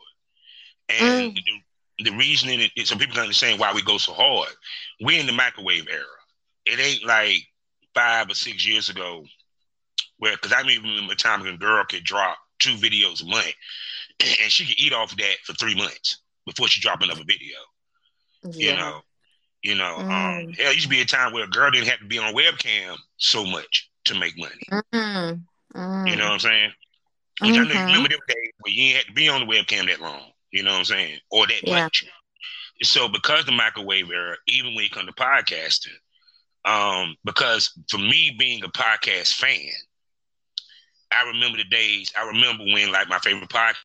[0.88, 1.38] And mm.
[1.98, 4.50] the, the reasoning is so people can understand why we go so hard.
[5.00, 6.04] We're in the microwave era.
[6.64, 7.42] It ain't like
[7.94, 9.24] five or six years ago
[10.18, 13.54] where because I remember a time when a girl could drop two videos a month
[14.20, 17.56] and she could eat off of that for three months before she dropped another video.
[18.44, 18.70] Yeah.
[18.70, 19.00] You know,
[19.62, 20.48] you know, um, mm.
[20.48, 22.34] um, hell, used to be a time where a girl didn't have to be on
[22.34, 24.82] webcam so much to make money.
[24.94, 25.42] Mm.
[25.74, 26.10] Mm.
[26.10, 26.72] You know what I'm saying?
[27.40, 27.76] Which mm-hmm.
[27.76, 30.30] I remember them days where you had to be on the webcam that long.
[30.50, 31.18] You know what I'm saying?
[31.30, 31.84] Or that yeah.
[31.84, 32.04] much.
[32.82, 35.88] So because the microwave era, even when you come to podcasting,
[36.64, 39.70] um, because for me being a podcast fan,
[41.12, 42.12] I remember the days.
[42.18, 43.76] I remember when like my favorite podcast,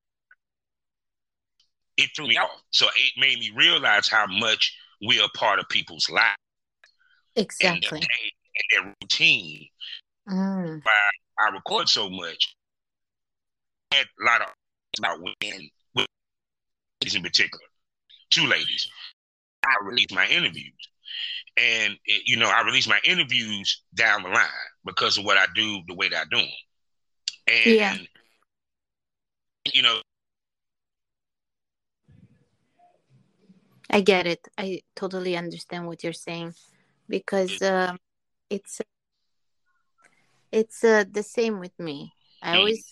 [1.97, 2.61] it threw me off.
[2.71, 6.35] So it made me realize how much we are part of people's lives.
[7.35, 7.99] Exactly.
[7.99, 8.07] And
[8.71, 9.67] their, and their routine.
[10.29, 10.81] Mm.
[10.83, 12.55] Why I record so much.
[13.91, 14.47] I had a lot of
[14.99, 17.65] about women, ladies in particular,
[18.29, 18.87] two ladies.
[19.65, 20.73] I released my interviews.
[21.57, 24.47] And, it, you know, I release my interviews down the line
[24.85, 26.47] because of what I do, the way that I do them.
[27.47, 27.97] And, yeah.
[29.71, 29.99] you know,
[33.89, 34.47] I get it.
[34.57, 36.55] I totally understand what you're saying
[37.07, 37.99] because um,
[38.49, 38.81] it's
[40.53, 42.13] it's uh, the same with me.
[42.41, 42.57] I mm.
[42.59, 42.85] always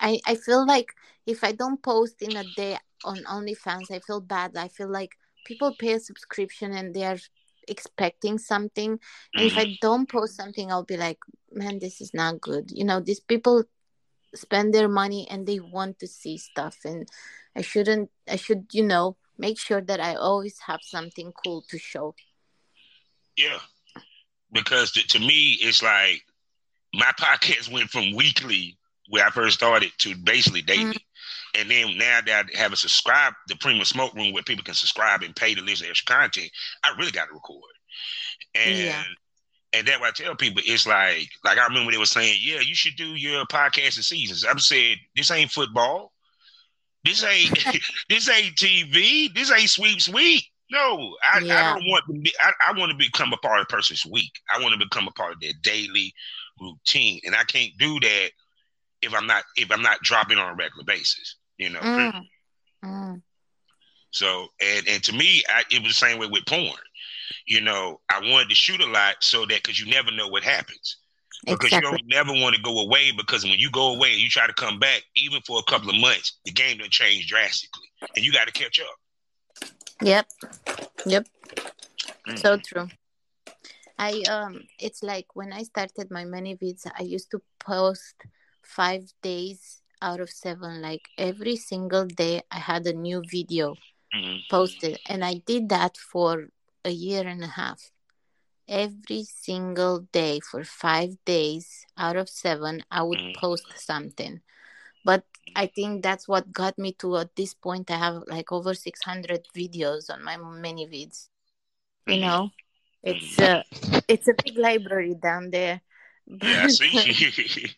[0.00, 0.90] I I feel like
[1.24, 4.56] if I don't post in a day on OnlyFans, I feel bad.
[4.56, 5.12] I feel like
[5.46, 7.18] people pay a subscription and they are
[7.66, 9.00] expecting something
[9.34, 9.80] and if i mm-hmm.
[9.80, 11.16] don't post something i'll be like
[11.50, 13.64] man this is not good you know these people
[14.34, 17.08] spend their money and they want to see stuff and
[17.56, 21.78] i shouldn't i should you know make sure that i always have something cool to
[21.78, 22.14] show
[23.38, 23.60] yeah
[24.52, 26.22] because to me it's like
[26.94, 28.76] my podcast went from weekly
[29.08, 30.98] where i first started to basically daily mm-hmm.
[31.54, 34.74] And then now that I have a subscribe the premium smoke room where people can
[34.74, 36.50] subscribe and pay to listen to extra content,
[36.82, 37.62] I really got to record.
[38.54, 39.02] And yeah.
[39.72, 42.60] and that's why I tell people it's like like I remember they were saying, yeah,
[42.60, 44.44] you should do your podcast in seasons.
[44.44, 46.12] I'm saying this ain't football.
[47.04, 47.52] This ain't
[48.08, 49.32] this ain't TV.
[49.32, 50.42] This ain't sweep sweep.
[50.72, 51.70] No, I, yeah.
[51.70, 52.32] I don't want to be.
[52.40, 54.32] I, I want to become a part of a person's week.
[54.52, 56.12] I want to become a part of their daily
[56.60, 58.30] routine, and I can't do that
[59.02, 61.80] if I'm not if I'm not dropping on a regular basis you know.
[61.80, 62.20] Mm.
[62.84, 63.22] Mm.
[64.10, 66.70] So and and to me, I, it was the same way with porn.
[67.46, 70.42] You know, I wanted to shoot a lot so that because you never know what
[70.42, 70.98] happens.
[71.44, 71.90] Because exactly.
[71.90, 74.46] you don't never want to go away because when you go away and you try
[74.46, 78.24] to come back, even for a couple of months, the game done changed drastically, and
[78.24, 79.70] you got to catch up.
[80.00, 80.26] Yep,
[81.06, 81.26] yep,
[82.26, 82.88] mm so true.
[83.98, 88.16] I um, it's like when I started my ManyVids, I used to post
[88.62, 93.74] five days out of seven like every single day i had a new video
[94.14, 94.36] mm-hmm.
[94.50, 96.48] posted and i did that for
[96.84, 97.90] a year and a half
[98.68, 103.40] every single day for five days out of seven i would mm-hmm.
[103.40, 104.40] post something
[105.04, 105.24] but
[105.56, 109.46] i think that's what got me to at this point i have like over 600
[109.56, 111.28] videos on my ManyVids,
[112.06, 112.20] you mm-hmm.
[112.20, 112.50] know
[113.04, 113.64] it's a
[114.08, 115.80] it's a big library down there
[116.26, 117.66] yeah, see.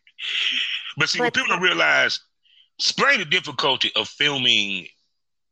[0.99, 2.21] But see, but, what people don't realize,
[2.79, 4.87] explain the difficulty of filming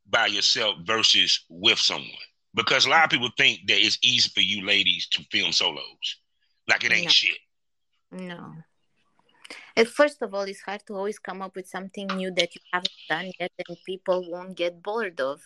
[0.09, 2.09] by yourself versus with someone.
[2.55, 6.17] Because a lot of people think that it's easy for you ladies to film solos.
[6.67, 7.11] Like it ain't no.
[7.11, 7.37] shit.
[8.11, 8.55] No.
[9.77, 12.63] And first of all, it's hard to always come up with something new that you
[12.73, 15.43] haven't done yet and people won't get bored of.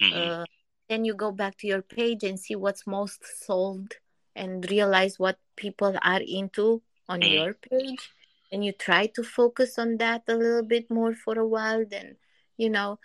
[0.00, 0.30] Mm-hmm.
[0.30, 0.44] Uh,
[0.92, 3.94] then you go back to your page and see what's most sold
[4.36, 7.32] and realize what people are into on mm-hmm.
[7.32, 8.10] your page
[8.52, 12.14] and you try to focus on that a little bit more for a while then
[12.58, 12.98] you know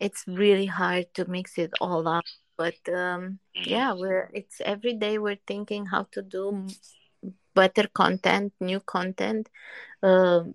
[0.00, 2.24] it's really hard to mix it all up
[2.56, 3.68] but um, mm-hmm.
[3.68, 6.66] yeah we're it's every day we're thinking how to do
[7.54, 9.46] better content new content
[10.02, 10.54] um,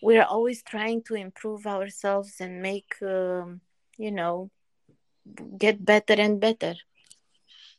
[0.00, 3.60] we're always trying to improve ourselves and make um,
[3.96, 4.48] you know
[5.58, 6.74] get better and better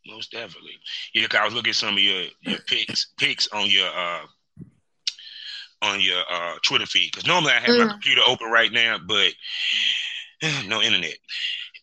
[0.08, 0.78] most definitely
[1.14, 4.26] yeah i was looking at some of your your pics pics on your uh
[5.82, 7.86] on your uh, Twitter feed because normally I have mm.
[7.86, 9.32] my computer open right now, but
[10.68, 11.16] no internet.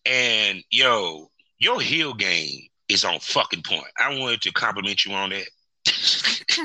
[0.05, 3.87] And yo, your heel game is on fucking point.
[3.99, 5.49] I wanted to compliment you on that.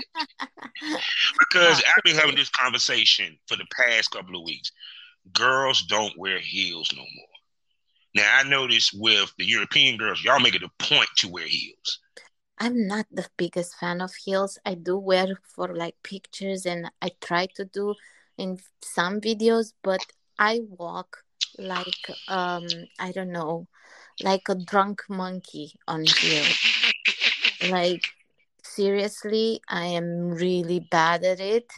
[1.39, 4.71] because I've been having this conversation for the past couple of weeks.
[5.33, 7.30] Girls don't wear heels no more.
[8.13, 11.99] Now I noticed with the European girls, y'all make it a point to wear heels.
[12.59, 14.59] I'm not the biggest fan of heels.
[14.65, 17.95] I do wear for like pictures and I try to do
[18.37, 20.01] in some videos, but
[20.37, 21.23] I walk
[21.57, 22.67] like um
[22.99, 23.67] I don't know,
[24.21, 26.59] like a drunk monkey on heels.
[27.69, 28.03] like
[28.63, 31.71] seriously, I am really bad at it.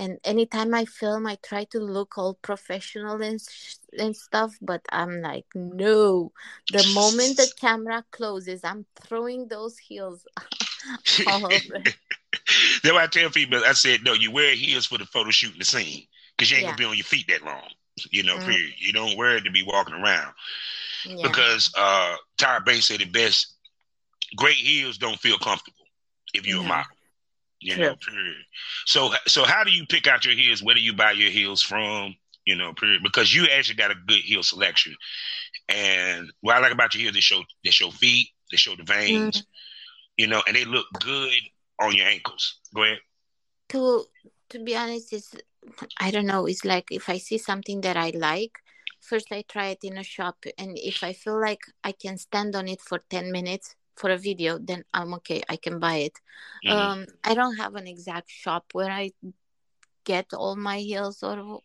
[0.00, 3.38] And anytime I film, I try to look all professional and,
[3.98, 6.32] and stuff, but I'm like, no.
[6.72, 10.26] The moment the camera closes, I'm throwing those heels
[11.26, 11.82] all over.
[12.82, 15.52] That's why I tell people, I said, no, you wear heels for the photo shoot
[15.52, 16.70] and the scene because you ain't yeah.
[16.70, 17.68] gonna be on your feet that long.
[18.10, 18.48] You know, mm-hmm.
[18.48, 18.72] period.
[18.78, 20.32] You don't wear it to be walking around.
[21.04, 21.28] Yeah.
[21.28, 23.52] Because uh Tyra Banks said it best,
[24.34, 25.84] great heels don't feel comfortable
[26.32, 26.64] if you're yeah.
[26.64, 26.96] a model.
[27.60, 28.36] You know, period.
[28.86, 30.62] So so how do you pick out your heels?
[30.62, 32.14] Where do you buy your heels from?
[32.46, 33.02] You know, period.
[33.02, 34.94] Because you actually got a good heel selection.
[35.68, 38.82] And what I like about your heels, they show they show feet, they show the
[38.82, 39.46] veins, mm.
[40.16, 41.42] you know, and they look good
[41.78, 42.60] on your ankles.
[42.74, 42.98] Go ahead.
[43.70, 44.04] To
[44.48, 45.34] to be honest, it's
[45.98, 46.46] I don't know.
[46.46, 48.52] It's like if I see something that I like,
[49.00, 52.56] first I try it in a shop, and if I feel like I can stand
[52.56, 55.42] on it for ten minutes for a video, then I'm okay.
[55.48, 56.16] I can buy it.
[56.64, 56.76] Mm-hmm.
[56.76, 59.12] Um, I don't have an exact shop where I
[60.04, 61.60] get all my heels or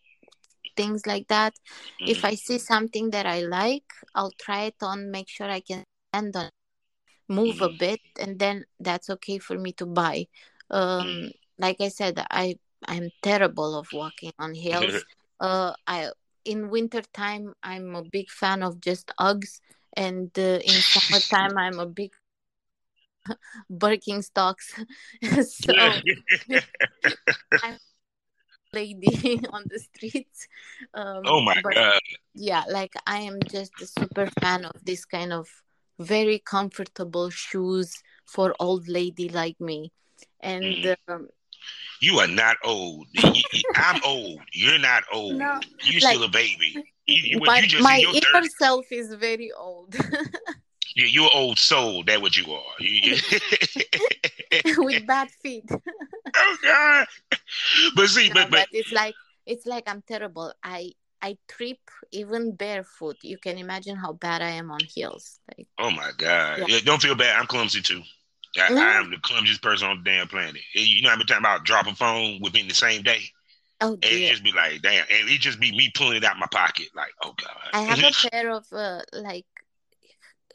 [0.76, 1.54] things like that.
[1.56, 2.12] Mm-hmm.
[2.12, 5.84] If I see something that I like, I'll try it on, make sure I can
[6.12, 6.50] stand on,
[7.30, 7.76] move mm-hmm.
[7.76, 10.28] a bit, and then that's okay for me to buy.
[10.70, 11.28] Um, mm-hmm.
[11.58, 15.06] like I said, I I'm terrible of walking on heels.
[15.40, 16.12] uh, I
[16.44, 19.62] in wintertime I'm a big fan of just Uggs,
[19.96, 22.12] and uh, in summertime I'm a big
[23.72, 24.74] Birkenstocks.
[25.44, 25.74] so
[27.64, 27.78] I'm
[28.74, 30.48] lady on the streets.
[30.94, 32.00] Um, oh my god!
[32.34, 35.48] Yeah, like I am just a super fan of this kind of
[36.00, 37.96] very comfortable shoes
[38.26, 39.92] for old lady like me,
[40.40, 40.64] and.
[40.64, 40.96] Mm.
[41.08, 41.28] Um,
[42.02, 43.08] you are not old.
[43.76, 44.40] I'm old.
[44.54, 45.38] You're not old.
[45.38, 46.76] No, You're like, still a baby.
[47.08, 48.50] You, my, you my inner 30s.
[48.60, 49.96] self is very old.
[50.94, 52.04] You, you're old soul.
[52.06, 52.64] That's what you are.
[52.80, 53.18] You,
[54.78, 55.66] With bad feet.
[56.36, 57.08] oh God!
[57.96, 59.16] But see, no, but, but, but it's like
[59.46, 60.54] it's like I'm terrible.
[60.64, 61.80] I I trip
[62.12, 63.18] even barefoot.
[63.22, 65.40] You can imagine how bad I am on heels.
[65.48, 66.60] Like, oh my god!
[66.60, 66.66] Yeah.
[66.68, 67.40] Yeah, don't feel bad.
[67.40, 68.02] I'm clumsy too.
[68.58, 68.78] I, mm-hmm.
[68.78, 70.62] I, am the clumsiest person on the damn planet.
[70.74, 73.22] You know, I've been talking about drop a phone within the same day.
[73.82, 74.12] Oh, dear.
[74.12, 76.48] And it just be like, damn, and it just be me pulling it out my
[76.52, 77.58] pocket, like, oh god.
[77.74, 79.46] I have a pair of uh, like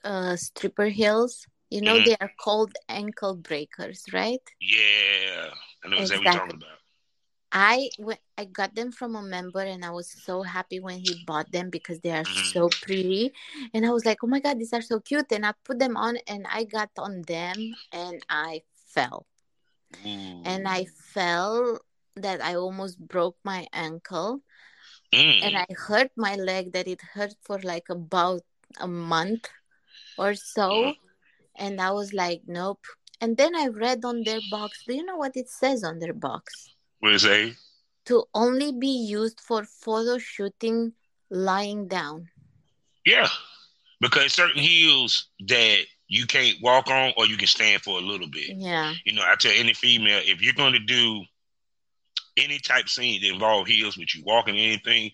[0.05, 1.47] uh stripper heels.
[1.71, 2.05] You know, mm-hmm.
[2.05, 4.43] they are called ankle breakers, right?
[4.61, 5.51] Yeah,
[5.85, 6.25] I know exactly.
[6.27, 6.81] what you're talking about.
[7.53, 7.91] I
[8.39, 11.71] I got them from a member and I was so happy when he bought them
[11.71, 12.49] because they are mm-hmm.
[12.55, 13.33] so pretty
[13.75, 15.97] and I was like oh my god these are so cute and I put them
[15.97, 18.63] on and I got on them and I
[18.95, 19.27] fell
[20.05, 20.43] mm.
[20.45, 21.81] and I fell
[22.17, 24.43] that I almost broke my ankle
[25.13, 25.43] mm.
[25.43, 28.43] and I hurt my leg that it hurt for like about
[28.79, 29.49] a month
[30.21, 30.95] or so
[31.57, 32.85] and I was like nope
[33.21, 36.15] and then I read on their box do you know what it says on their
[36.15, 37.53] box what is a?
[38.07, 40.93] To only be used for photo shooting
[41.31, 42.29] lying down.
[43.05, 43.29] Yeah,
[44.01, 48.29] because certain heels that you can't walk on or you can stand for a little
[48.29, 48.57] bit.
[48.57, 48.95] Yeah.
[49.05, 51.23] You know, I tell any female if you're going to do
[52.37, 55.11] any type scene that involve heels with you walking anything,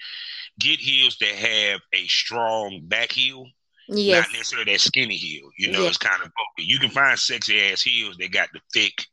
[0.59, 3.47] get heels that have a strong back heel.
[3.89, 4.26] Yes.
[4.26, 5.51] Not necessarily that skinny heel.
[5.59, 6.68] You know, it's kind of bulky.
[6.68, 9.07] You can find sexy ass heels that got the thick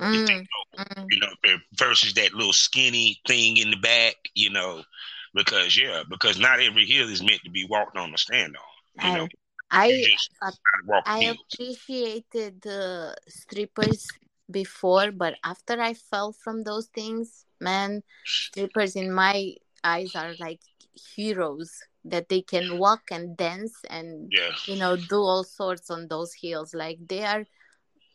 [0.00, 0.46] Mm,
[0.76, 1.06] mm.
[1.10, 4.82] You know, versus that little skinny thing in the back, you know,
[5.34, 9.06] because yeah, because not every heel is meant to be walked on or stand on.
[9.06, 9.28] You know,
[9.70, 10.04] I
[10.42, 10.50] I,
[11.06, 14.06] I appreciated the strippers
[14.50, 20.60] before, but after I fell from those things, man, strippers in my eyes are like
[21.14, 21.70] heroes
[22.04, 24.50] that they can walk and dance and yeah.
[24.66, 27.44] you know do all sorts on those hills like they are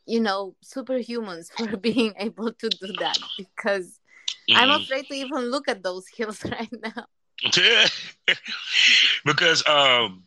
[0.05, 3.99] you know superhumans for being able to do that because
[4.49, 4.55] mm.
[4.55, 4.83] i'm mm-hmm.
[4.83, 7.05] afraid to even look at those hills right now
[9.25, 10.23] because um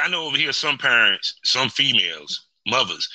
[0.00, 3.08] i know over here some parents some females mothers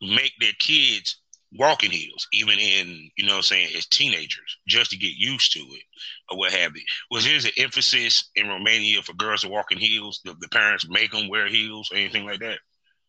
[0.00, 1.19] make their kids
[1.52, 5.58] walking heels even in you know i'm saying as teenagers just to get used to
[5.58, 5.82] it
[6.30, 9.78] or what have you was there an emphasis in romania for girls to walk in
[9.78, 12.58] heels the, the parents make them wear heels or anything like that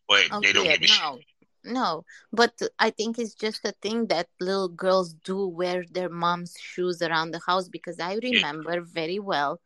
[0.08, 1.16] but oh, they don't yeah, give a no.
[1.16, 1.26] shit
[1.64, 6.56] no, but I think it's just a thing that little girls do wear their mom's
[6.60, 9.60] shoes around the house because I remember very well.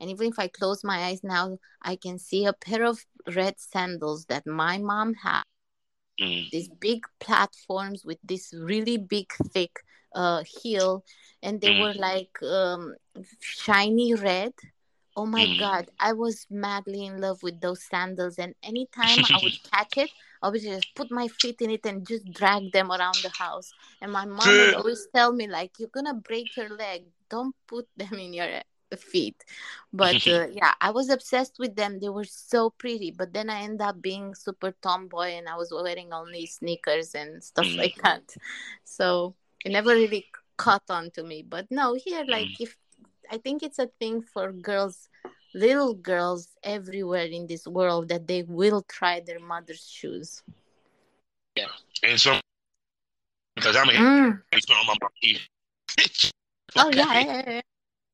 [0.00, 3.04] And even if I close my eyes now, I can see a pair of
[3.34, 5.44] red sandals that my mom had.
[6.20, 6.50] Mm.
[6.50, 9.80] These big platforms with this really big, thick
[10.14, 11.04] uh heel
[11.42, 11.82] and they Mm.
[11.82, 12.94] were like um
[13.40, 14.52] shiny red
[15.16, 15.60] oh my Mm.
[15.62, 20.10] god i was madly in love with those sandals and anytime i would catch it
[20.42, 23.74] i would just put my feet in it and just drag them around the house
[24.00, 27.86] and my mom would always tell me like you're gonna break your leg don't put
[27.96, 28.46] them in your
[28.96, 29.44] feet
[29.92, 33.60] but uh, yeah i was obsessed with them they were so pretty but then i
[33.62, 37.78] ended up being super tomboy and i was wearing only sneakers and stuff Mm.
[37.78, 38.36] like that
[38.84, 39.34] so
[39.64, 40.26] it never really
[40.56, 42.60] caught on to me but no here like Mm.
[42.60, 42.76] if
[43.30, 45.08] i think it's a thing for girls
[45.54, 50.42] little girls everywhere in this world that they will try their mother's shoes
[51.56, 51.66] Yeah.
[52.02, 52.38] And so,
[53.56, 54.42] because I'm a Mm.
[54.70, 54.94] on my
[56.76, 57.60] oh yeah, yeah, yeah, yeah.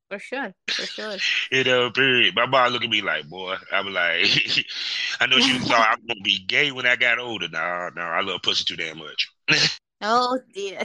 [0.09, 2.35] For sure for sure You know, period.
[2.35, 4.25] My mom look at me like, boy, I'm like,
[5.19, 7.47] I know she thought I'm gonna be gay when I got older.
[7.49, 9.31] No, no, I love pussy too damn much.
[10.01, 10.83] oh dear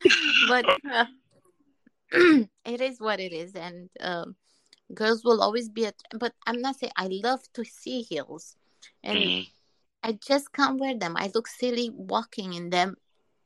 [0.48, 1.06] but uh,
[2.64, 4.36] it is what it is and um,
[4.94, 8.56] girls will always be at but i'm not saying i love to see heels
[9.02, 9.46] and Mhm.
[10.02, 12.96] i just can't wear them i look silly walking in them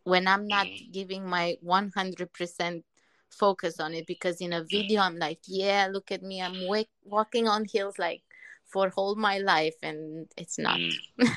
[0.05, 0.93] when i'm not Mhm.
[0.93, 2.86] giving my 100%
[3.31, 6.83] focus on it because in a video i'm like yeah look at me i'm wa-
[7.05, 8.23] walking on heels like
[8.65, 10.93] for whole my life and it's not Mm.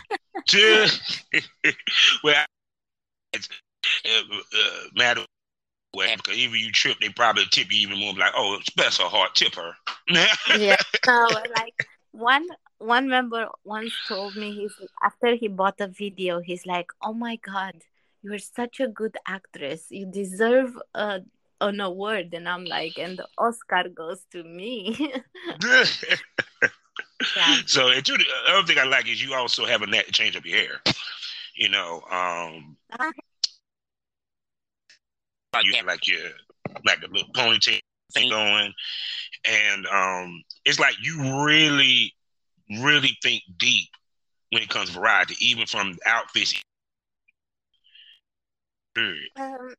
[2.23, 2.45] Well,
[3.33, 3.49] it's,
[4.05, 5.21] uh, uh, matter
[5.91, 8.13] what happened, because even you trip, they probably tip you even more.
[8.13, 9.73] Like, oh, her heart, tip her.
[10.55, 10.75] yeah
[11.05, 12.47] no like one
[12.79, 17.35] one member once told me he's after he bought a video he's like oh my
[17.37, 17.73] god
[18.21, 21.21] you're such a good actress you deserve a
[21.61, 25.11] an award and i'm like and the oscar goes to me
[25.61, 25.85] yeah
[27.65, 30.35] so, and two, the other thing I like is you also have a to change
[30.35, 30.81] up your hair.
[31.55, 32.77] You know, um,
[35.63, 36.21] you have like your
[36.85, 37.79] like the little ponytail
[38.13, 38.73] thing going,
[39.45, 42.13] and um, it's like you really,
[42.81, 43.89] really think deep
[44.51, 46.53] when it comes to variety, even from outfits.
[48.95, 49.73] Um,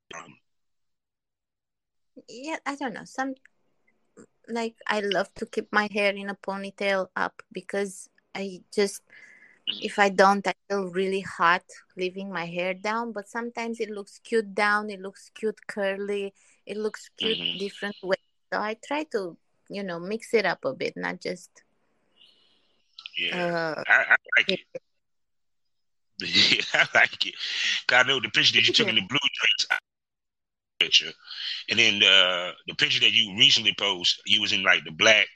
[2.31, 3.35] yeah i don't know some
[4.49, 9.03] like i love to keep my hair in a ponytail up because i just
[9.67, 11.65] if i don't i feel really hot
[11.97, 16.33] leaving my hair down but sometimes it looks cute down it looks cute curly
[16.67, 17.59] it looks cute Mhm.
[17.59, 18.19] different ways
[18.53, 19.37] so i try to
[19.69, 21.51] you know mix it up a bit not just
[23.17, 24.61] yeah, uh I, I like it.
[26.21, 27.35] Yeah, I like it.
[27.89, 29.79] I know the picture that you took in the blue dress I-
[30.81, 31.11] picture,
[31.69, 35.27] and then uh, the picture that you recently posted, you was in like the black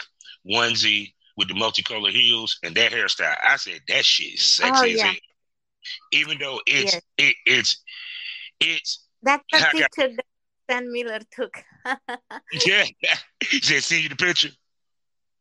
[0.50, 3.36] onesie with the multicolored heels and that hairstyle.
[3.44, 5.12] I said that shit is sexy Oh, yeah.
[6.12, 7.02] Even though it's Yes.
[7.18, 7.82] it, it's
[8.60, 10.24] it's that's the I got- picture that
[10.64, 11.62] Stan Miller took
[12.66, 12.84] yeah.
[13.50, 14.48] He said, "See you the picture."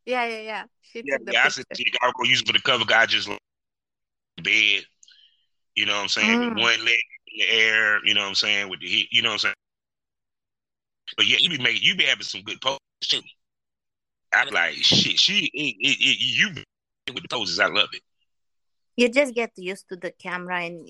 [0.06, 1.43] yeah yeah yeah she Yeah, took the yeah.
[1.45, 1.66] I said,
[2.01, 3.38] "I'm gonna use it for the cover." Guy just in
[4.43, 4.84] bed.
[5.76, 6.38] You know what I'm saying?
[6.38, 6.62] Mm.
[6.62, 8.06] one leg in the air.
[8.06, 8.70] You know what I'm saying?
[8.70, 9.08] With the heat.
[9.12, 9.56] You know what I'm saying?
[11.18, 13.22] But yeah, you be making you be having some good poses too.
[14.34, 16.49] I'm like, shit, she it, it, it, you
[17.14, 17.60] with the poses.
[17.60, 18.01] I love it.
[18.95, 20.88] you just get used to the camera and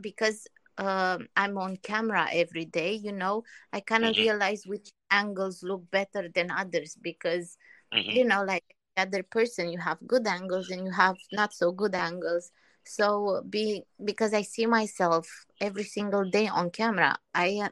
[0.00, 0.46] because
[0.78, 3.42] um, i'm on camera every day you know
[3.72, 4.18] i kind of Mhm.
[4.18, 7.58] realize which angles look better than others because
[7.92, 8.14] Mhm.
[8.16, 8.64] you know like
[8.96, 12.50] the other person you have good angles and you have not so good angles
[12.84, 15.28] so be because i see myself
[15.60, 17.68] every single day on camera i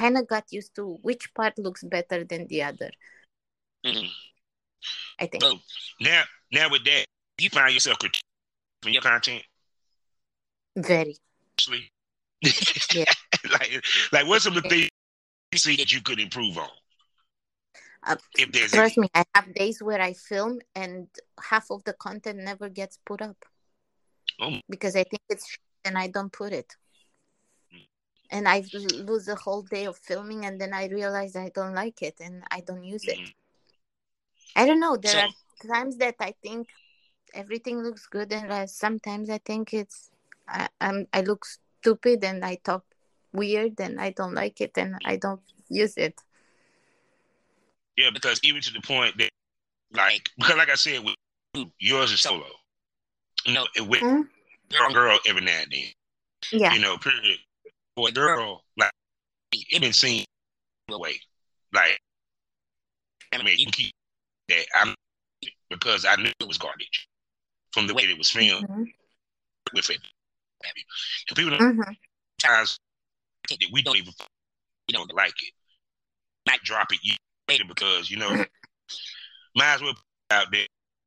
[0.00, 2.90] kind of got used to which part looks better than the other
[3.84, 4.08] Mhm.
[5.20, 5.58] i think So
[6.00, 6.22] now,
[6.52, 7.04] now with that,
[7.38, 9.44] you find yourself critiquing your content.
[10.76, 11.16] very
[11.58, 11.90] Actually,
[13.00, 13.12] Yeah.
[13.56, 13.70] like,
[14.12, 14.88] like what's some of the things
[15.52, 16.70] you see that you could improve on?
[18.08, 21.08] uh, If there's trust me i have days where i film and
[21.50, 23.36] half of the content never gets put up
[24.40, 24.56] Oh.
[24.72, 25.46] because i think it's
[25.84, 26.70] and i don't put it
[28.30, 32.00] and I lose a whole day of filming and then i realize i don't like
[32.02, 33.32] it and i don't use it Mhm.
[34.56, 36.68] i don't know there So- are times that i think
[37.34, 40.10] everything looks good and uh, sometimes i think it's
[40.48, 42.84] I, i'm i look stupid and i talk
[43.32, 46.14] weird and i don't like it and i don't use it
[47.96, 49.30] Yeah, because even to the point that,
[49.92, 51.16] like, because like I said, with
[51.78, 52.46] yours is solo.
[53.44, 54.28] You know, it with Mm.
[54.70, 55.88] girl, girl every now and then.
[56.52, 57.38] yeah You know, period.
[57.96, 58.92] For a girl, like,
[59.52, 60.24] it been seen
[60.88, 61.20] way.
[61.72, 62.00] Like,
[63.32, 63.92] I mean, you keep
[64.48, 64.66] that.
[64.74, 64.94] I'm
[65.68, 67.08] because I knew it was garbage
[67.72, 68.92] from the way it was filmed Mhm.
[69.72, 70.00] with it.
[71.28, 71.96] And people Mhm.
[72.42, 72.78] times
[73.48, 74.12] that we don't even
[74.88, 75.54] you don't like it.
[76.46, 77.18] Might drop it
[77.48, 78.44] later because you know
[79.54, 80.66] might as well put out there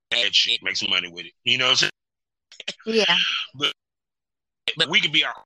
[0.09, 1.33] bad shit, make some money with it.
[1.43, 1.89] You know what I'm
[2.87, 3.05] saying?
[3.07, 3.17] Yeah.
[3.55, 3.73] But
[4.77, 5.43] but we can be our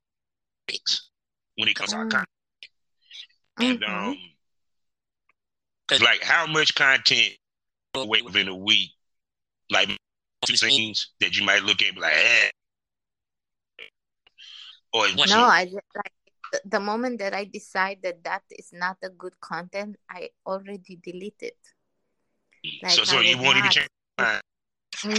[1.58, 1.92] when it comes mm.
[1.92, 2.28] to our content.
[3.60, 4.08] And mm-hmm.
[4.10, 4.16] um
[5.88, 7.34] cause like how much content
[7.94, 8.90] away within a week,
[9.70, 9.90] like
[10.46, 12.50] two scenes that you might look at like eh.
[14.94, 19.10] Or no, I just, like the moment that I decide that that is not a
[19.10, 21.58] good content, I already delete it.
[22.82, 23.88] Like so, so you won't even change.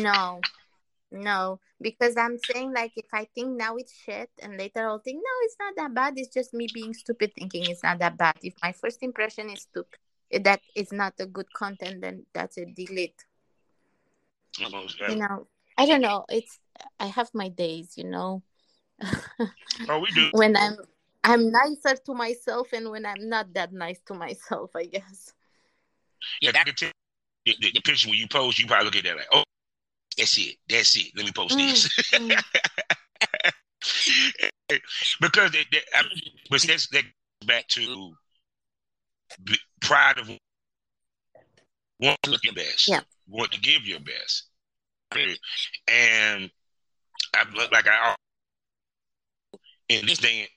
[0.01, 0.41] No,
[1.11, 5.17] no, because I'm saying like if I think now it's shit, and later I'll think
[5.17, 6.13] no, it's not that bad.
[6.17, 8.35] It's just me being stupid, thinking it's not that bad.
[8.43, 9.99] If my first impression is stupid,
[10.43, 13.25] that it's not a good content, then that's a delete.
[15.09, 15.47] You know,
[15.77, 16.25] I don't know.
[16.29, 16.59] It's
[16.99, 18.43] I have my days, you know.
[19.89, 20.29] oh, we do.
[20.31, 20.77] when I'm
[21.23, 25.33] I'm nicer to myself, and when I'm not that nice to myself, I guess.
[26.41, 26.91] Yeah, that the,
[27.45, 29.43] the, the picture when you post, you probably look at that like, oh,
[30.19, 30.55] that's it.
[30.67, 31.11] That's it.
[31.15, 31.87] Let me post mm, this.
[32.13, 32.43] Mm.
[35.21, 36.03] because they, they, I,
[36.49, 37.03] but that's that
[37.45, 38.13] back to
[39.81, 40.29] pride of
[41.99, 42.87] want to look your best.
[42.87, 43.01] Yeah.
[43.27, 44.47] Want to give your best.
[45.87, 46.51] And
[47.33, 48.15] I look like I
[49.87, 50.47] in this day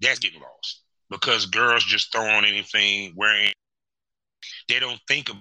[0.00, 3.52] that's getting lost because girls just throw on anything wearing
[4.68, 5.36] they don't think of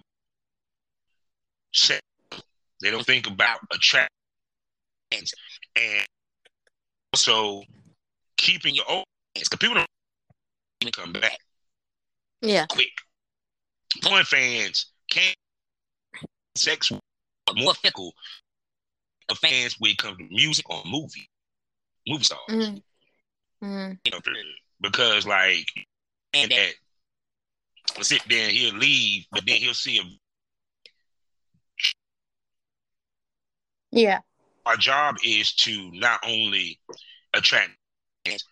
[1.71, 2.01] sex
[2.81, 4.09] they don't think about attraction
[5.75, 6.05] and
[7.13, 7.63] also
[8.37, 9.03] keeping your own
[9.33, 11.37] because people don't come back.
[12.41, 12.65] Yeah.
[12.67, 12.91] Quick.
[14.03, 15.35] Porn fans can't
[16.55, 16.91] sex
[17.55, 18.13] more fickle
[19.29, 21.29] of fans when it comes to music or movie.
[22.07, 22.41] Movie stars.
[22.49, 23.65] Mm-hmm.
[23.65, 23.93] Mm-hmm.
[24.03, 24.19] You know,
[24.81, 25.67] because like
[26.33, 26.73] and that
[28.01, 30.03] sit there he'll leave, but then he'll see a
[33.95, 34.19] Yeah.
[34.65, 36.79] Our job is to not only
[37.33, 37.71] attract
[38.25, 38.43] fans,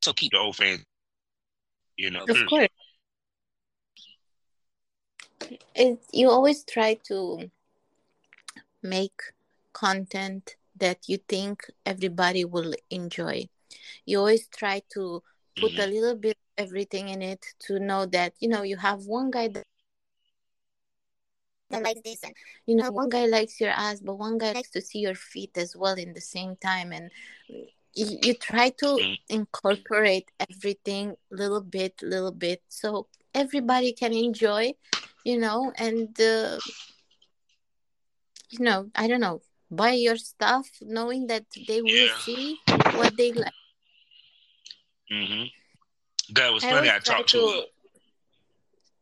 [0.00, 0.82] so keep the old fans.
[1.96, 2.68] You know, of course.
[5.74, 7.50] It, you always try to
[8.82, 9.20] make
[9.74, 13.48] content that you think everybody will enjoy.
[14.06, 15.22] You always try to
[15.60, 15.80] put mm-hmm.
[15.82, 19.48] a little bit everything in it to know that you know you have one guy
[19.48, 19.66] that
[21.72, 22.34] that likes this and
[22.66, 25.56] you know one guy likes your ass but one guy likes to see your feet
[25.56, 26.92] as well in the same time.
[26.92, 27.10] And
[27.94, 29.18] you, you try to mm.
[29.28, 34.72] incorporate everything little bit little bit so everybody can enjoy
[35.24, 36.58] you know and uh,
[38.50, 42.18] you know i don't know buy your stuff knowing that they will yeah.
[42.20, 42.58] see
[42.94, 43.52] what they like.
[45.10, 45.44] Mm-hmm.
[46.34, 47.62] That was funny i, I talked to, to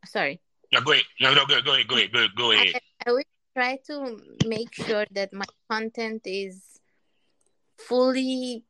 [0.07, 0.41] sorry
[0.73, 1.05] no, go ahead.
[1.21, 1.89] No, no, go, go ahead.
[1.89, 2.13] Go ahead.
[2.13, 2.75] Go, go ahead.
[2.75, 3.23] I, I will
[3.57, 6.81] try to make sure that my content is
[7.77, 8.65] fully,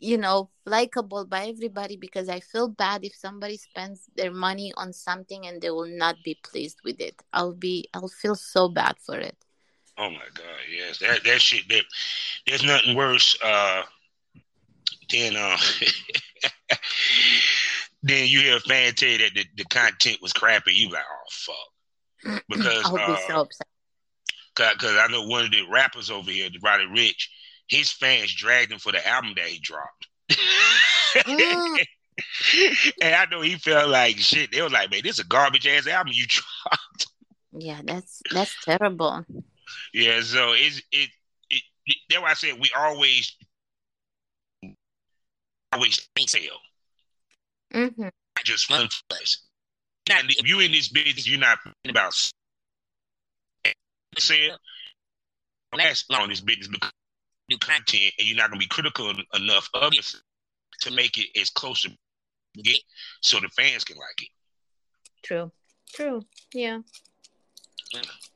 [0.00, 4.92] you know, likable by everybody because I feel bad if somebody spends their money on
[4.92, 7.14] something and they will not be pleased with it.
[7.32, 9.36] I'll be, I'll feel so bad for it.
[9.98, 11.68] Oh my god, yes, that that shit.
[11.68, 11.84] That
[12.46, 13.82] there's nothing worse uh,
[15.10, 15.58] than uh,
[18.02, 20.72] then you hear a fan tell you that the, the content was crappy.
[20.72, 23.48] You like, oh fuck, because be uh, so.
[24.54, 27.28] Because I know one of the rappers over here, the Roddy Ricch,
[27.68, 30.08] his fans dragged him for the album that he dropped.
[30.30, 31.84] mm.
[33.02, 34.52] and I know he felt like shit.
[34.52, 37.06] They were like, man, this is a garbage ass album you dropped.
[37.52, 39.24] Yeah, that's that's terrible.
[39.92, 41.10] Yeah, so it's it,
[41.50, 43.36] it, it that's why I said we always
[45.72, 46.40] always sell.
[47.72, 48.08] Mm-hmm.
[48.36, 49.42] I Just one place.
[50.10, 51.58] And if you in this business, you're not
[51.88, 52.12] about
[54.18, 54.56] sale.
[55.76, 56.90] Last long this business because
[57.48, 60.14] new content, and you're not gonna be critical enough of it
[60.80, 61.90] to make it as close to
[62.62, 62.78] get
[63.22, 64.28] so the fans can like it.
[65.22, 65.50] True.
[65.94, 66.22] True.
[66.52, 66.80] Yeah.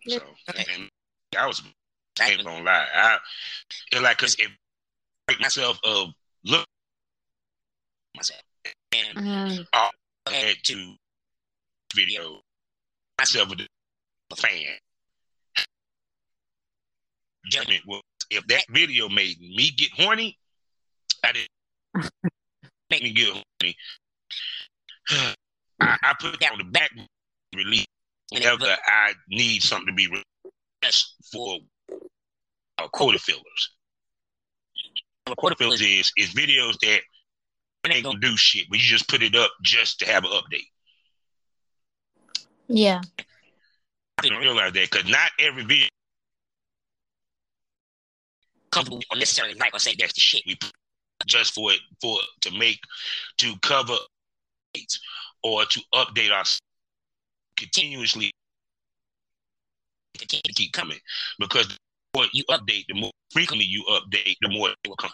[0.07, 0.19] yeah.
[0.19, 0.23] So
[0.57, 0.91] and
[1.39, 1.63] I was
[2.21, 2.87] I ain't gonna lie.
[2.95, 3.19] I
[3.93, 4.51] it's like cause if
[5.27, 6.09] break myself of
[6.45, 6.67] look
[8.17, 8.41] myself
[8.97, 9.63] and mm-hmm.
[9.73, 9.91] I
[10.31, 10.95] had to
[11.95, 12.41] video
[13.19, 14.77] myself with a fan.
[17.51, 20.39] Judgment was if that video made me get horny,
[21.25, 22.11] I didn't
[22.91, 23.77] make me get horny.
[25.81, 26.91] I, I put that on the back
[27.55, 27.87] release
[28.31, 31.59] whenever I need something to be released for
[32.79, 33.71] uh, quota fillers.
[35.37, 37.01] Quota fillers is is videos that
[37.93, 40.69] ain't gonna do shit, but you just put it up just to have an update.
[42.69, 43.01] Yeah.
[44.19, 45.89] I didn't realize that because not every video
[48.71, 50.43] comfortable or necessarily like or say that's the shit.
[50.47, 50.73] we put
[51.27, 52.79] just for it for to make
[53.39, 53.97] to cover
[55.43, 56.59] or to update us
[57.57, 58.31] continuously
[60.19, 60.99] to keep coming
[61.39, 61.77] because the
[62.15, 65.11] more you update, the more frequently you update, the more it will come.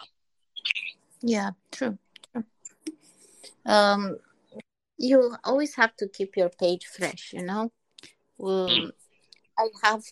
[1.21, 1.97] Yeah, true.
[3.65, 4.17] Um,
[4.97, 7.71] you always have to keep your page fresh, you know.
[8.39, 8.91] Um, Mm.
[9.57, 10.03] I have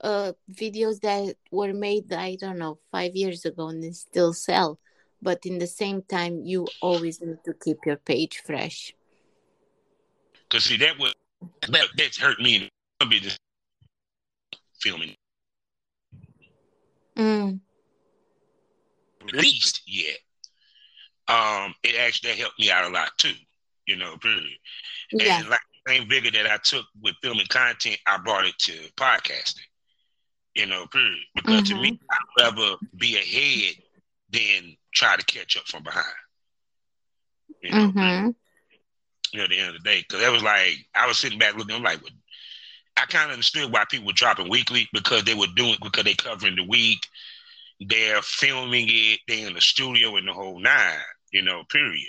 [0.00, 4.78] uh videos that were made I don't know five years ago and they still sell,
[5.22, 8.94] but in the same time, you always need to keep your page fresh.
[10.48, 11.14] Because see that was
[11.68, 12.68] that, that's hurt me.
[13.00, 13.38] I'll be just
[14.80, 15.14] filming
[17.16, 17.60] Mm.
[19.22, 20.18] released yet.
[21.28, 23.32] Um, it actually helped me out a lot too.
[23.86, 24.44] You know, period.
[25.12, 28.58] Yeah, And like the same vigor that I took with filming content, I brought it
[28.60, 29.66] to podcasting.
[30.54, 31.18] You know, period.
[31.34, 33.74] Because to me, I'd rather be ahead
[34.30, 36.06] than try to catch up from behind.
[37.62, 38.30] You know, mm-hmm.
[39.32, 41.38] you know, at the end of the day, because that was like I was sitting
[41.38, 41.74] back looking.
[41.74, 42.12] I'm like, well,
[42.96, 46.14] I kind of understood why people were dropping weekly because they were doing because they
[46.14, 47.06] covering the week,
[47.80, 50.98] they're filming it, they're in the studio and the whole nine.
[51.34, 52.08] You know, period.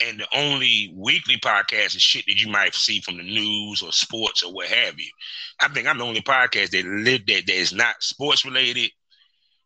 [0.00, 3.92] And the only weekly podcast is shit that you might see from the news or
[3.92, 5.10] sports or what have you.
[5.60, 8.90] I think I'm the only podcast that live that that is not sports related,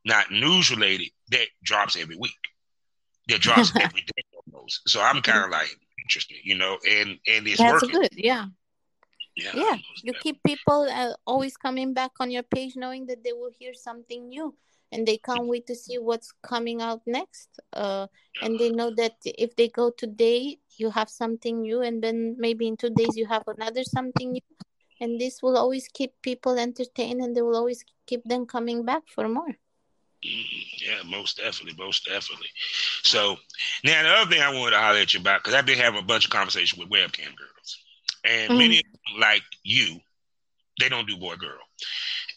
[0.04, 2.32] not news related, that drops every week.
[3.28, 4.80] That drops every day almost.
[4.88, 5.70] So I'm kind of like
[6.02, 7.90] interested, you know, and and it's That's working.
[7.90, 8.10] good.
[8.14, 8.46] Yeah,
[9.36, 9.76] Yeah, yeah.
[10.02, 13.74] You keep people uh, always coming back on your page, knowing that they will hear
[13.74, 14.56] something new,
[14.92, 17.58] and they can't wait to see what's coming out next.
[17.72, 18.06] Uh,
[18.42, 22.68] and they know that if they go today, you have something new, and then maybe
[22.68, 24.40] in two days you have another something new,
[25.00, 29.02] and this will always keep people entertained, and they will always keep them coming back
[29.08, 29.56] for more.
[30.24, 30.66] Mhm.
[30.78, 32.48] Yeah, most definitely, most definitely.
[33.02, 33.38] So
[33.84, 36.00] now the other thing I wanted to holler at you about because I've been having
[36.00, 37.78] a bunch of conversations with webcam girls,
[38.24, 38.58] and Mhm.
[38.58, 40.00] many of them, like you,
[40.78, 41.58] they don't do boy girl.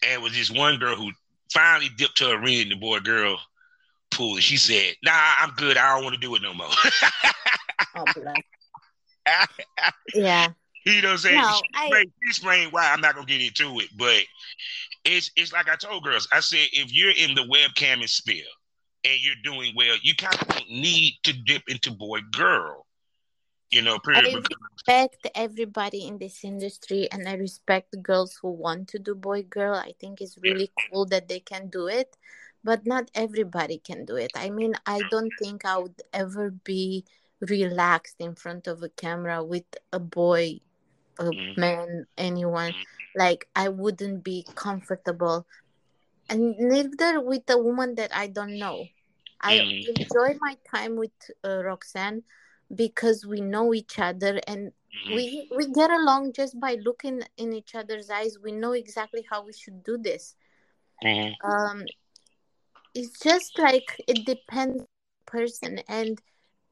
[0.04, 1.12] And with this one girl who
[1.54, 3.40] finally dipped her arena in the boy girl
[4.12, 5.78] pool, and she said, "Nah, I'm good.
[5.78, 6.68] I don't want to do it no more."
[7.96, 8.06] Oh.
[10.14, 10.50] Yeah.
[10.86, 11.42] You know what I'm saying?
[11.42, 12.92] No, she, I- explained, she explained why.
[12.92, 14.22] I'm not gonna get into it, but
[15.04, 16.28] it's it's like I told girls.
[16.32, 18.44] I said if you're in the webcam and sphere
[19.04, 22.86] and you're doing well, you kind of don't need to dip into boy girl.
[23.76, 24.24] You know, period.
[24.26, 24.40] I
[24.88, 29.76] respect everybody in this industry and I respect girls who want to do boy girl.
[29.76, 32.18] I think it's really cool that they can do it,
[32.64, 34.32] but not everybody can do it.
[34.36, 37.06] I mean, I don't think I would ever be
[37.42, 40.62] relaxed in front of a camera with a boy,
[41.20, 41.56] a Mhm.
[41.58, 42.74] man, anyone.
[42.74, 42.86] Mhm.
[43.16, 45.46] Like, I wouldn't be comfortable.
[46.30, 48.90] And neither with a woman that I don't know.
[49.42, 49.84] I Mhm.
[49.88, 51.12] enjoy my time with
[51.44, 52.24] uh, Roxanne
[52.74, 55.16] because we know each other and Mhm.
[55.16, 59.44] we we get along just by looking in each other's eyes we know exactly how
[59.44, 60.36] we should do this
[61.04, 61.36] Mhm.
[61.44, 61.86] um
[62.94, 66.22] it's just like it depends on the person and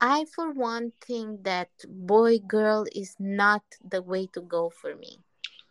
[0.01, 5.19] i for one think that boy girl is not the way to go for me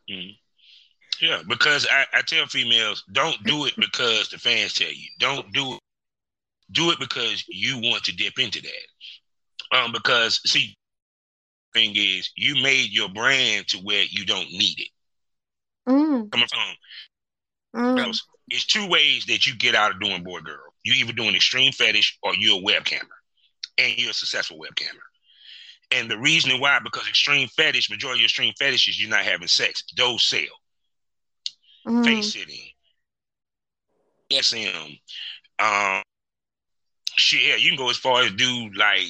[0.09, 0.39] Mhm.
[1.20, 5.07] Yeah, because I, I tell females, don't do it because the fans tell you.
[5.18, 5.81] Don't do it.
[6.73, 8.87] Do it because you want to dip into that.
[9.73, 10.77] Um, because see,
[11.75, 14.89] thing is, you made your brand to where you don't need it.
[15.89, 16.61] mm, Coming from
[17.83, 20.75] mm, else, it's two ways that you get out of doing boy girl.
[20.85, 23.16] You either doing extreme fetish or you're a webcammer,
[23.79, 25.01] and you're a successful webcammer.
[25.91, 29.85] And the reason why, because extreme fetish, majority of extreme fetishes, you're not having sex.
[29.97, 30.41] Those sell.
[31.87, 32.05] mm.
[32.05, 32.70] face sitting,
[34.33, 34.93] SM.
[35.59, 36.03] Um,
[37.16, 39.07] shit, yeah, you can go as far as do like,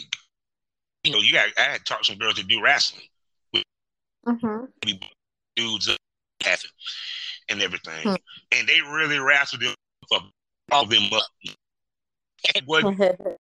[1.05, 1.49] you know, you got.
[1.59, 3.07] I had talked to some girls to do wrestling,
[4.27, 4.73] Mhm.
[5.57, 5.99] dudes up
[7.49, 8.15] and everything, Hmm.
[8.53, 9.75] and they really wrestle them
[10.09, 10.21] for
[10.71, 11.27] all them up.
[12.55, 12.83] And what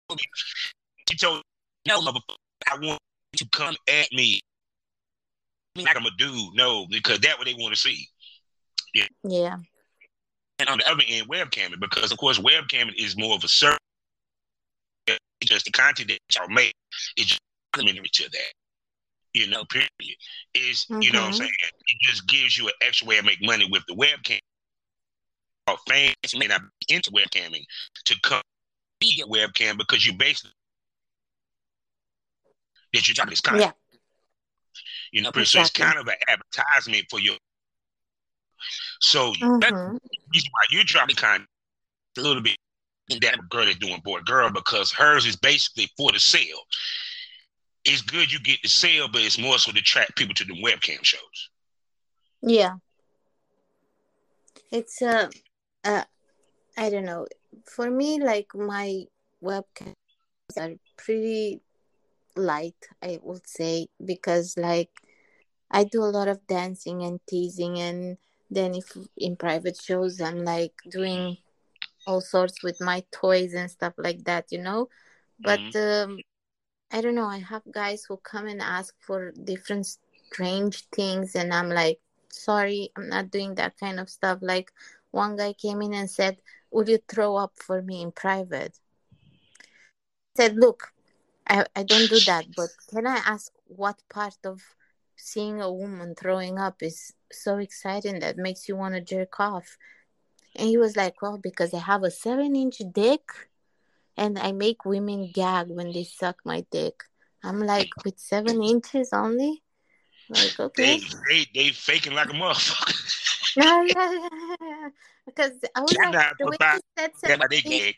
[1.10, 1.42] she told
[1.86, 2.36] no motherfucker,
[2.68, 3.00] I want
[3.34, 4.40] you to come at me
[5.76, 6.54] like I'm a dude.
[6.56, 8.08] No, because that's what they want to see.
[9.24, 9.58] yeah
[10.60, 13.78] and on the other end, webcamming, because of course, webcamming is more of a service.
[15.06, 15.20] It's
[15.52, 16.74] just the content that y'all make
[17.16, 17.38] is
[17.86, 18.54] just complementary to that.
[19.34, 19.90] You know, period.
[20.54, 21.38] Is you know what I'm Mhm.
[21.38, 21.52] saying?
[21.62, 24.40] It just gives you an extra way to make money with the webcam.
[25.68, 27.66] Or fans may not be into webcamming
[28.06, 28.42] to come
[29.00, 30.52] be a webcam because you basically
[32.94, 33.76] that you're trying to content.
[33.92, 34.00] Yeah.
[35.12, 37.38] You know, so it's kind of an advertisement for your.
[39.02, 39.60] So Mhm.
[39.60, 40.00] that's the
[40.34, 41.48] reason why you're trying to kind of
[42.18, 42.58] a little bit
[43.10, 46.66] in that girl that's doing boy girl because hers is basically for the sale.
[47.88, 50.62] It's good you get the sale, but it's more so to attract people to the
[50.62, 51.50] webcam shows.
[52.42, 52.76] Yeah.
[54.72, 55.30] It's uh,
[55.84, 56.04] uh
[56.78, 57.28] I don't know.
[57.66, 59.06] For me, like my
[59.42, 59.94] webcams
[60.58, 61.62] are pretty
[62.36, 64.92] light, I would say, because like
[65.72, 68.18] I do a lot of dancing and teasing and
[68.50, 71.38] then if in private shows I'm like doing
[72.06, 74.88] all sorts with my toys and stuff like that, you know?
[75.40, 76.20] But um
[76.92, 79.88] I don't know, I have guys who come and ask for different
[80.32, 84.40] strange things and I'm like sorry, I'm not doing that kind of stuff.
[84.42, 84.72] Like
[85.12, 86.38] one guy came in and said,
[86.72, 88.78] Would you throw up for me in private?
[90.38, 90.94] I said, Look,
[91.48, 94.62] I, I don't do that, but can I ask what part of
[95.16, 99.78] seeing a woman throwing up is so exciting that makes you want to jerk off?
[100.56, 103.24] And he was like, Well, because I have a seven inch dick
[104.18, 107.04] and I make women gag when they suck my dick.
[107.44, 109.62] I'm like, With seven inches only?
[110.30, 111.00] Like, okay.
[111.00, 112.94] They they they faking like a motherfucker.
[113.58, 114.20] Yeah, yeah,
[114.62, 114.90] yeah.
[115.26, 117.96] Because I was like, the way he said seven inches,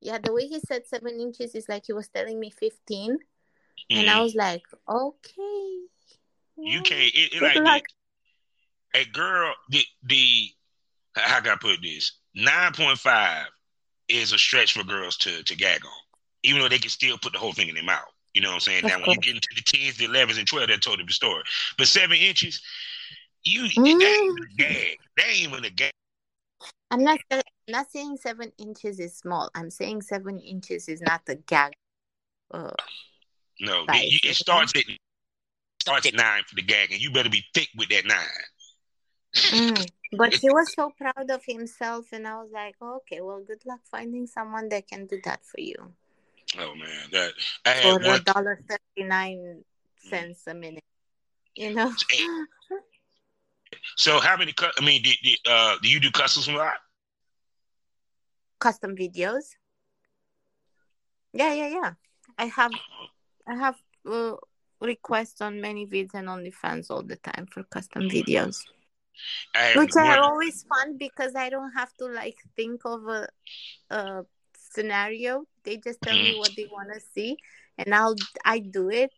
[0.00, 3.18] yeah, the way he said seven inches is like he was telling me 15.
[3.90, 4.22] And I Mhm.
[4.22, 5.80] was like, okay.
[6.56, 7.14] You can't.
[7.14, 7.86] It, it good like
[8.94, 9.54] a girl.
[9.68, 10.50] The the
[11.16, 12.12] how can I put this?
[12.34, 13.48] Nine point five
[14.08, 15.92] is a stretch for girls to to gag on,
[16.42, 18.08] even though they can still put the whole thing in their mouth.
[18.34, 18.82] You know what I'm saying?
[18.86, 21.42] Now, when you get into the tens, the elevens, and twelve, that's totally the story.
[21.78, 22.60] But seven inches,
[23.44, 23.98] you Mm.
[24.00, 24.98] that ain't even a gag.
[25.16, 25.90] That ain't even a gag.
[26.90, 29.50] I'm not, sa- not saying seven inches is small.
[29.54, 31.72] I'm saying seven inches is not a gag.
[32.50, 32.70] Uh,
[33.60, 34.30] No, it, you- you know?
[34.30, 34.84] it starts at
[35.80, 38.18] starts at nine for the gag, and you better be thick with that nine.
[39.34, 39.90] Mm.
[40.16, 43.80] But he was so proud of himself, and I was like, okay, well, good luck
[43.90, 45.92] finding someone that can do that for you
[46.58, 47.32] Oh man, that
[47.64, 48.22] I for had a one.
[48.24, 49.64] dollar thirty nine
[50.08, 50.84] cents a minute.
[51.56, 51.92] You know.
[53.96, 54.54] So how many?
[54.78, 56.74] I mean, did, did, uh, do you do customs a lot?
[58.60, 59.44] custom videos.
[61.32, 61.92] Yeah, yeah, yeah.
[62.38, 62.72] I have
[63.46, 63.76] I have
[64.08, 64.36] uh,
[64.80, 68.64] requests on ManyVids and OnlyFans all the time for custom videos,
[69.54, 73.28] Had which are always fun because I don't have to like think of a,
[73.90, 74.22] a
[74.56, 75.44] scenario.
[75.64, 76.38] They just tell me Mhm.
[76.38, 77.36] what they want to see,
[77.78, 79.10] and I'll I do it.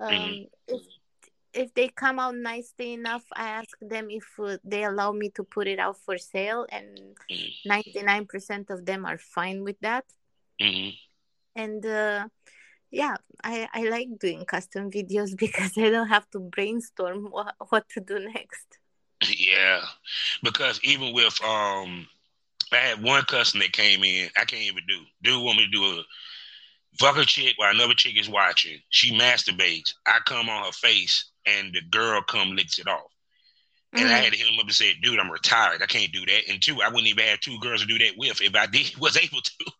[0.00, 0.50] Um, Mhm.
[0.68, 0.82] If
[1.54, 5.44] if they come out nicely enough, I ask them if uh, they allow me to
[5.44, 7.52] put it out for sale, and Mhm.
[7.64, 10.04] ninety nine percent of them are fine with that
[10.60, 10.96] Mhm.
[11.54, 12.28] and uh,
[12.90, 17.88] yeah I, I like doing custom videos because i don't have to brainstorm what, what
[17.90, 18.78] to do next
[19.30, 19.80] Yeah,
[20.42, 22.06] because even with um,
[22.72, 24.30] I had one customer that came in.
[24.36, 25.00] I can't even do.
[25.22, 26.02] Dude want me to do a
[26.98, 28.78] fuck a chick while another chick is watching.
[28.90, 29.94] She masturbates.
[30.06, 33.10] I come on her face, and the girl come licks it off.
[33.96, 34.22] And I Mhm.
[34.22, 35.82] had to hit him up and say, "Dude, I'm retired.
[35.82, 38.16] I can't do that." And two, I wouldn't even have two girls to do that
[38.16, 39.72] with if I did was able to.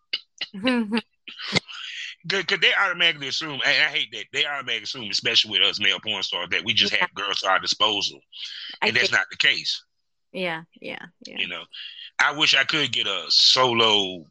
[2.27, 5.99] Because they automatically assume, and I hate that they automatically assume, especially with us male
[6.01, 7.01] porn stars, that we just Yeah.
[7.01, 8.21] have girls at our disposal,
[8.81, 9.83] I and that's think- not the case.
[10.33, 11.65] yeah yeah yeah You know,
[12.19, 14.27] I wish I could get a solo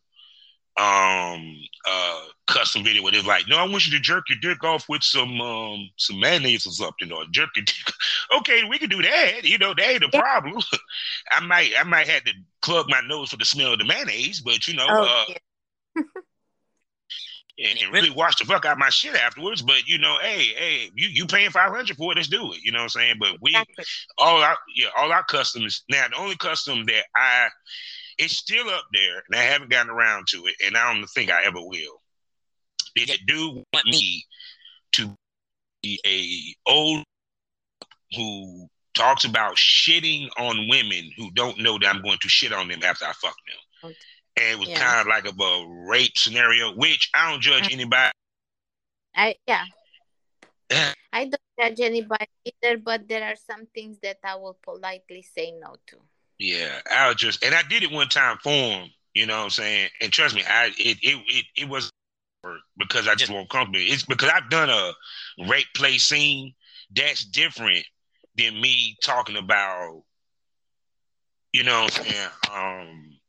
[0.78, 4.64] um uh custom video where it's like, no, I want you to jerk your dick
[4.64, 7.76] off with some um some mayonnaise or something, or jerk your dick.
[8.38, 9.44] okay, we can do that.
[9.44, 10.22] You know, that ain't a Yeah.
[10.22, 10.62] problem.
[11.32, 14.40] I might I might have to plug my nose for the smell of the mayonnaise,
[14.42, 16.04] but you know, oh uh, yeah.
[17.58, 19.62] and, and really wash the fuck out my shit afterwards.
[19.62, 22.16] But you know, hey, hey, you you paying five hundred for it?
[22.16, 22.60] Let's do it.
[22.64, 23.16] You know what I'm saying?
[23.20, 23.86] But we exactly.
[24.18, 25.84] all our yeah, all our customs.
[25.90, 27.50] Now the only custom that I
[28.18, 31.32] it's still up there, and I haven't gotten around to it, and I don't think
[31.32, 32.02] I ever will.
[32.96, 33.16] Is Yeah.
[33.26, 34.26] dude want me
[34.94, 35.16] to
[35.82, 37.04] be a old
[38.16, 42.68] who talks about shitting on women who don't know that I'm going to shit on
[42.68, 43.92] them after I fuck them.
[43.92, 43.98] Okay.
[44.38, 44.80] And it was Yeah.
[44.80, 48.12] kind of like of a rape scenario, which I don't judge anybody.
[49.16, 49.66] i yeah
[51.14, 55.52] i don't judge anybody either but there are some things that i will politely say
[55.52, 55.98] no to
[56.40, 58.90] Yeah, I was just, and I did it one time for him.
[59.14, 59.90] You know what I'm saying?
[60.02, 61.92] And trust me, I it it it, it was
[62.78, 63.80] because I just won't comfortable.
[63.82, 64.94] It's because I've done a
[65.50, 66.54] rape play scene.
[66.96, 67.86] That's different
[68.38, 70.04] than me talking about.
[71.54, 72.30] You know what I'm saying?
[72.52, 73.20] Um,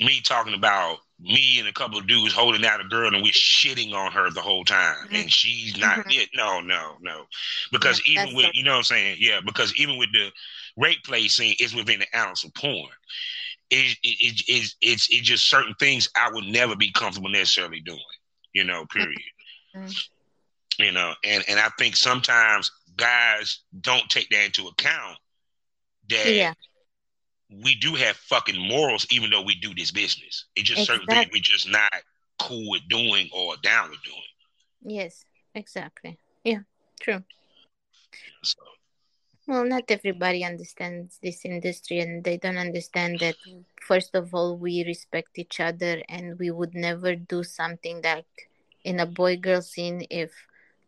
[0.00, 3.30] me talking about me and a couple of dudes holding out a girl and we're
[3.32, 5.16] shitting on her the whole time mm-hmm.
[5.16, 6.10] and she's not mm-hmm.
[6.10, 6.28] it.
[6.34, 7.24] No, no, no.
[7.70, 10.30] Because yeah, even with you know what I'm saying, yeah, because even with the
[10.76, 12.88] rape play scene is within the ounce of porn.
[13.72, 17.80] It, it, it, it's, it's, it's just certain things I would never be comfortable necessarily
[17.80, 18.00] doing,
[18.52, 19.20] you know, period.
[19.76, 20.82] Mm-hmm.
[20.82, 25.18] You know, and, and I think sometimes guys don't take that into account
[26.08, 26.54] that yeah
[27.50, 30.46] we do have fucking morals, even though we do this business.
[30.54, 31.06] It's just exactly.
[31.06, 31.92] certain things we're just not
[32.38, 34.96] cool with doing or down with doing.
[34.96, 35.24] Yes,
[35.54, 36.18] exactly.
[36.44, 36.60] Yeah,
[37.00, 37.22] true.
[38.42, 38.58] So.
[39.46, 43.34] Well, not everybody understands this industry, and they don't understand that.
[43.80, 48.24] First of all, we respect each other, and we would never do something that
[48.84, 50.30] in a boy girl scene if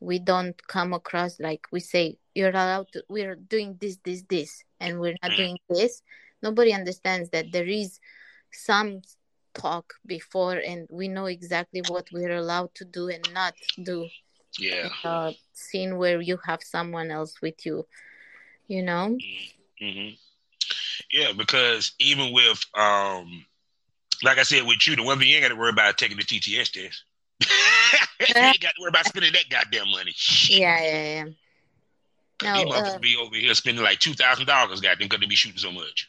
[0.00, 4.64] we don't come across like we say you're allowed to we're doing this this this
[4.80, 5.36] and we're not mm.
[5.36, 6.02] doing this
[6.43, 8.01] nobody understands that there is
[8.53, 9.03] some
[9.55, 14.09] talk before and we know exactly what we're allowed to do and not do.
[14.59, 14.88] Yeah.
[15.05, 17.86] Uh, scene where you have someone else with you
[18.68, 19.16] you know?
[19.82, 20.14] Mm-hmm.
[21.12, 23.45] yeah because even with um
[24.22, 26.16] like i said with you the one thing you ain't got to worry about taking
[26.16, 27.05] the tts test.
[28.20, 30.14] You ain't got to worry about spending that goddamn money.
[30.49, 31.24] Yeah yeah yeah.
[32.45, 35.26] No, these motherfuckers uh, be over here spending like two thousand dollars, goddamn, because they
[35.26, 36.09] be shooting so much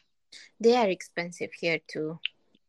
[0.60, 2.18] they are expensive here too.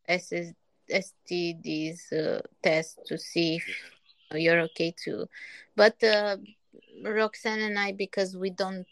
[0.08, 0.54] SS,
[0.90, 5.28] STDs uh, test to see if you're okay too.
[5.76, 6.38] But uh,
[7.04, 8.86] Roxanne and I, because we don't,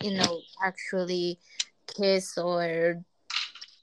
[0.00, 1.38] you know, actually
[1.86, 3.02] kiss or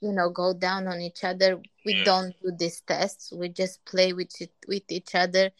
[0.00, 2.04] you know go down on each other we yeah.
[2.04, 5.50] don't do these tests we just play with it, with each other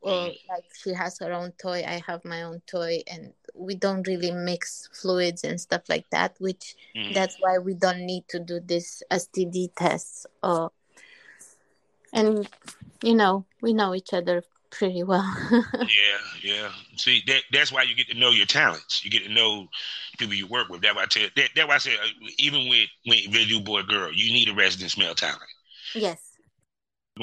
[0.00, 0.36] or mm.
[0.48, 4.30] like she has her own toy i have my own toy and we don't really
[4.30, 7.12] mix fluids and stuff like that which mm.
[7.14, 10.70] that's why we don't need to do this std tests or
[12.12, 12.48] and
[13.02, 15.34] you know we know each other pretty well
[15.74, 19.32] yeah yeah see that that's why you get to know your talents you get to
[19.32, 19.66] know
[20.18, 22.68] people you work with that's why i tell that, that's why i said uh, even
[22.68, 25.40] with when you do boy girl you need a resident male talent
[25.94, 26.36] yes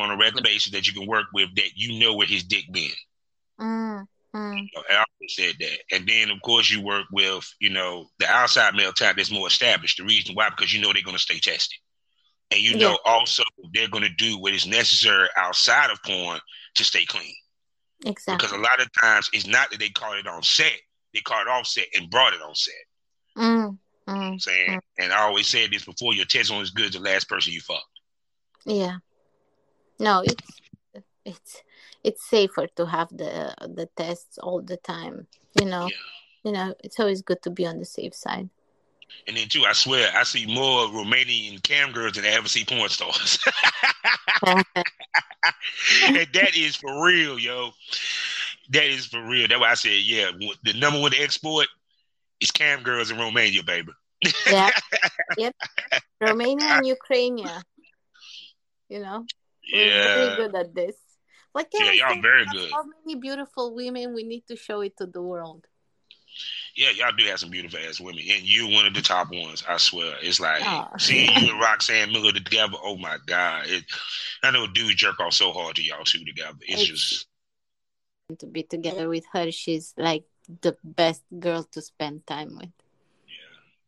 [0.02, 2.66] on a regular basis that you can work with that you know where his dick
[2.72, 2.90] been.
[3.60, 4.06] Mm,
[4.36, 4.58] mm.
[4.58, 5.78] You know, said that.
[5.92, 9.48] And then of course you work with, you know, the outside male type that's more
[9.48, 9.98] established.
[9.98, 11.80] The reason why, because you know they're gonna stay tested.
[12.52, 13.44] And you know also
[13.74, 16.40] they're gonna do what is necessary outside of porn
[16.76, 17.34] to stay clean.
[18.06, 18.36] Exactly.
[18.36, 20.80] Because a lot of times it's not that they caught it on set,
[21.14, 22.74] they caught it off set and brought it on set.
[23.38, 24.80] Mm, mm, saying, mm.
[25.00, 27.62] and I always said this before: your test on is good the last person you
[27.62, 27.84] fucked.
[28.66, 28.98] Yeah,
[30.00, 30.62] no it's
[31.26, 31.63] it's
[32.04, 35.28] it's safer to have the the tests all the time
[35.60, 35.88] you know?
[35.88, 35.96] Yeah.
[36.44, 38.50] you know it's always good to be on the safe side.
[39.28, 42.66] And then too i swear i see more romanian cam girls than i ever see
[42.66, 43.40] porn stars.
[46.06, 47.72] And that is for real yo.
[48.70, 49.48] That is for real.
[49.48, 50.32] That's why i said yeah
[50.64, 51.68] the number one export
[52.40, 53.92] is cam girls in romania baby.
[54.48, 54.72] Yeah.
[55.38, 55.56] Yep.
[56.22, 57.38] Romania and ukraine
[58.94, 59.26] you know?
[59.72, 60.16] We're yeah.
[60.16, 60.96] very good at this.
[61.56, 62.72] Can yeah, y'all very good.
[62.72, 65.68] How many beautiful women we need to show it to the world?
[66.76, 69.64] Yeah, y'all do have some beautiful ass women, and you one of the top ones.
[69.68, 70.88] I swear, it's like oh.
[70.98, 72.74] seeing you and Roxanne Miller together.
[72.84, 73.66] Oh my god!
[73.68, 73.84] It,
[74.42, 76.58] I know dudes jerk off so hard to y'all two together.
[76.62, 77.28] It's, it's just
[78.40, 79.52] to be together with her.
[79.52, 80.24] She's like
[80.62, 82.72] the best girl to spend time with.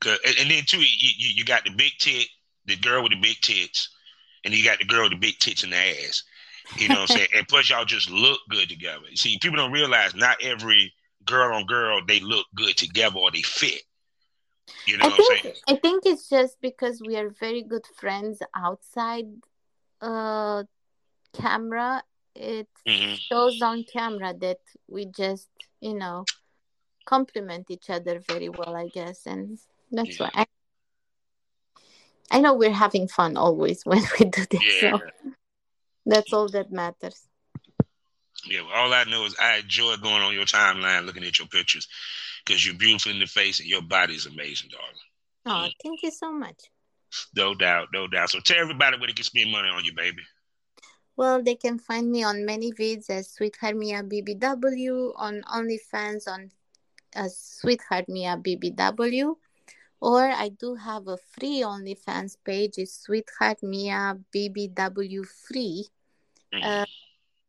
[0.06, 0.86] Yeah, and, and then too, you,
[1.18, 2.28] you you got the big tit,
[2.68, 3.90] the girl with the big tits,
[4.44, 6.24] and you got the girl with the big tits and the ass.
[6.78, 7.28] You know what I'm saying?
[7.36, 9.06] And plus, y'all just look good together.
[9.16, 10.94] See, people don't realize not every
[11.26, 13.82] girl on girl they look good together or they fit.
[14.86, 15.56] You know I what think, I'm saying?
[15.68, 19.26] I think it's just because we are very good friends outside
[20.02, 20.64] uh
[21.34, 22.04] camera.
[22.36, 23.16] It mm-hmm.
[23.16, 25.48] shows on camera that we just,
[25.80, 26.26] you know,
[27.06, 29.58] complement each other very well, I guess, and
[29.92, 30.30] that's yeah.
[30.34, 30.42] why.
[30.42, 30.46] I,
[32.32, 34.82] I know we're having fun always when we do this.
[34.82, 34.98] Yeah.
[34.98, 35.02] So
[36.06, 37.28] that's all that matters.
[38.46, 41.48] Yeah, well, all I know is I enjoy going on your timeline looking at your
[41.48, 41.88] pictures
[42.46, 44.96] because you're beautiful in the face and your body is amazing, darling.
[45.48, 46.60] Oh, thank you so much.
[47.36, 48.30] No doubt, no doubt.
[48.30, 50.22] So tell everybody where they can spend money on you, baby.
[51.18, 56.52] Well, they can find me on ManyVids as Sweetheart Mia BBW, on OnlyFans on
[57.16, 59.36] as uh, Sweetheart Mia BBW,
[60.02, 62.74] or I do have a free OnlyFans page.
[62.78, 65.86] It's Sweetheart Mia BBW Free,
[66.54, 66.64] mm-hmm.
[66.64, 66.86] uh,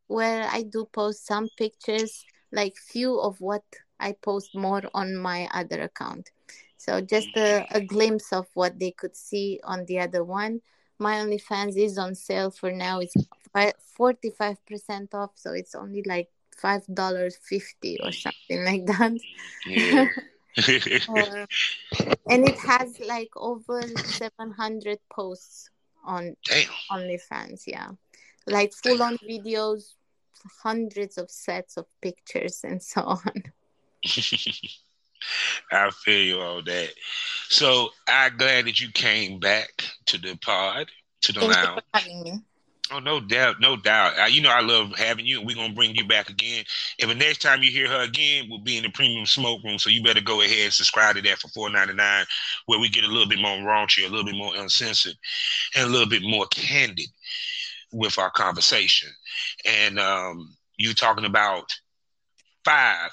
[0.07, 3.65] where I do post some pictures, like few of what
[3.99, 6.31] I post more on my other account.
[6.77, 10.61] So just a, a glimpse of what they could see on the other one.
[10.99, 13.01] my OnlyFans is on sale for now.
[13.01, 13.15] It's
[13.97, 19.13] forty five percent off, so it's only like five dollars fifty or something like that.
[19.67, 20.09] Yeah.
[20.59, 21.47] Uh,
[22.31, 25.71] and it has like over seven hundred posts
[26.05, 26.69] on Damn.
[26.91, 27.63] OnlyFans.
[27.67, 27.91] Yeah,
[28.47, 29.95] like full on videos,
[30.63, 33.43] hundreds of sets of pictures, and so on.
[35.73, 36.91] I feel you on that.
[37.49, 40.91] So I'm glad that you came back to the pod,
[41.23, 42.41] to the Thank lounge.
[42.93, 44.33] Oh, no doubt, no doubt.
[44.33, 46.65] You know I love having you, we're gonna bring you back again.
[47.01, 49.79] And the next time you hear her again, we'll be in the premium smoke room.
[49.79, 52.27] So you better go ahead and subscribe to that for four ninety nine,
[52.67, 55.17] where we get a little bit more raunchy, a little bit more uncensored,
[55.75, 57.09] and a little bit more candid
[57.93, 59.11] with our conversation.
[59.65, 61.73] And um, you talking about
[62.65, 63.11] five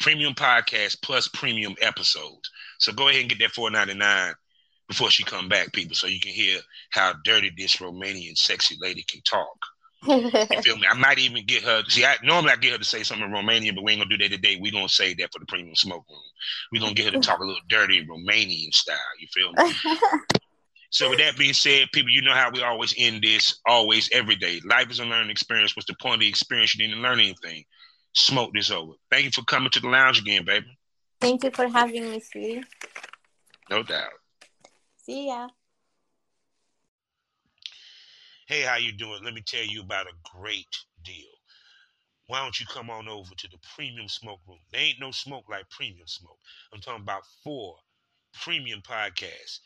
[0.00, 2.50] premium podcasts plus premium episodes.
[2.78, 4.34] So go ahead and get that four ninety nine
[4.88, 6.58] before she come back, people, so you can hear
[6.90, 9.56] how dirty this Romanian sexy lady can talk.
[10.06, 10.30] You
[10.62, 10.86] feel me?
[10.88, 11.82] I might even get her.
[11.88, 14.14] See, I normally I get her to say something in Romanian, but we ain't gonna
[14.14, 14.58] do that today.
[14.60, 16.20] We gonna say that for the premium smoke room.
[16.72, 18.98] We gonna get her to talk a little dirty Romanian style.
[19.18, 19.74] You feel me?
[20.94, 24.36] So with that being said, people, you know how we always end this, always every
[24.36, 24.60] day.
[24.64, 25.74] Life is a learning experience.
[25.74, 26.72] What's the point of the experience?
[26.72, 27.64] You didn't learn anything.
[28.12, 28.92] Smoke this over.
[29.10, 30.66] Thank you for coming to the lounge again, baby.
[31.20, 32.62] Thank you for having me, sweetie.
[33.70, 34.12] No doubt.
[35.04, 35.48] See ya.
[38.46, 39.22] Hey, how you doing?
[39.22, 40.74] Let me tell you about a great
[41.04, 41.28] deal.
[42.26, 44.60] Why don't you come on over to the premium smoke room?
[44.72, 46.38] There ain't no smoke like premium smoke.
[46.72, 47.76] I'm talking about four
[48.32, 49.60] premium podcasts.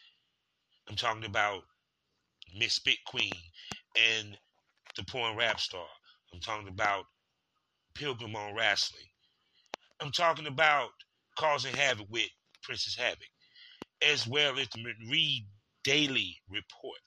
[0.89, 1.63] I'm talking about
[2.59, 3.33] Miss Spit Queen
[3.97, 4.37] and
[4.97, 5.87] the Porn Rap Star.
[6.35, 7.05] I'm talking about
[7.95, 9.07] Pilgrim on Wrestling.
[10.01, 10.89] I'm talking about
[11.39, 12.29] Causing Havoc with
[12.63, 13.29] Princess Havoc,
[14.03, 14.69] as well as
[15.09, 15.47] Read
[15.85, 16.99] Daily Report.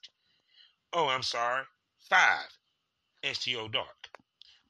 [0.92, 1.64] Oh, I'm sorry,
[2.08, 2.48] five
[3.32, 4.08] STO Dark.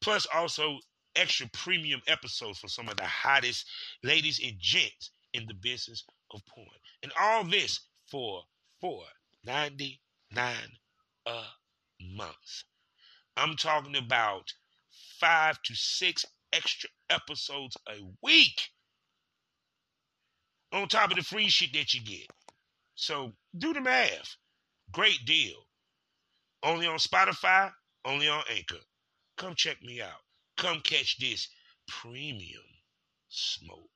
[0.01, 0.79] Plus, also
[1.16, 3.66] extra premium episodes for some of the hottest
[4.03, 6.66] ladies and gents in the business of porn.
[7.03, 8.43] And all this for
[8.81, 9.05] four
[9.45, 10.01] ninety
[10.31, 10.79] nine
[11.27, 11.43] a
[12.01, 12.64] month.
[13.37, 14.53] I'm talking about
[15.18, 18.68] five to six extra episodes a week
[20.73, 22.29] on top of the free shit that you get.
[22.95, 24.37] So do the math.
[24.93, 25.57] Great deal.
[26.62, 27.73] Only on Spotify,
[28.05, 28.77] only on Anchor.
[29.37, 30.20] Come check me out.
[30.57, 31.49] Come catch this
[31.89, 32.62] premium
[33.29, 33.91] smoke.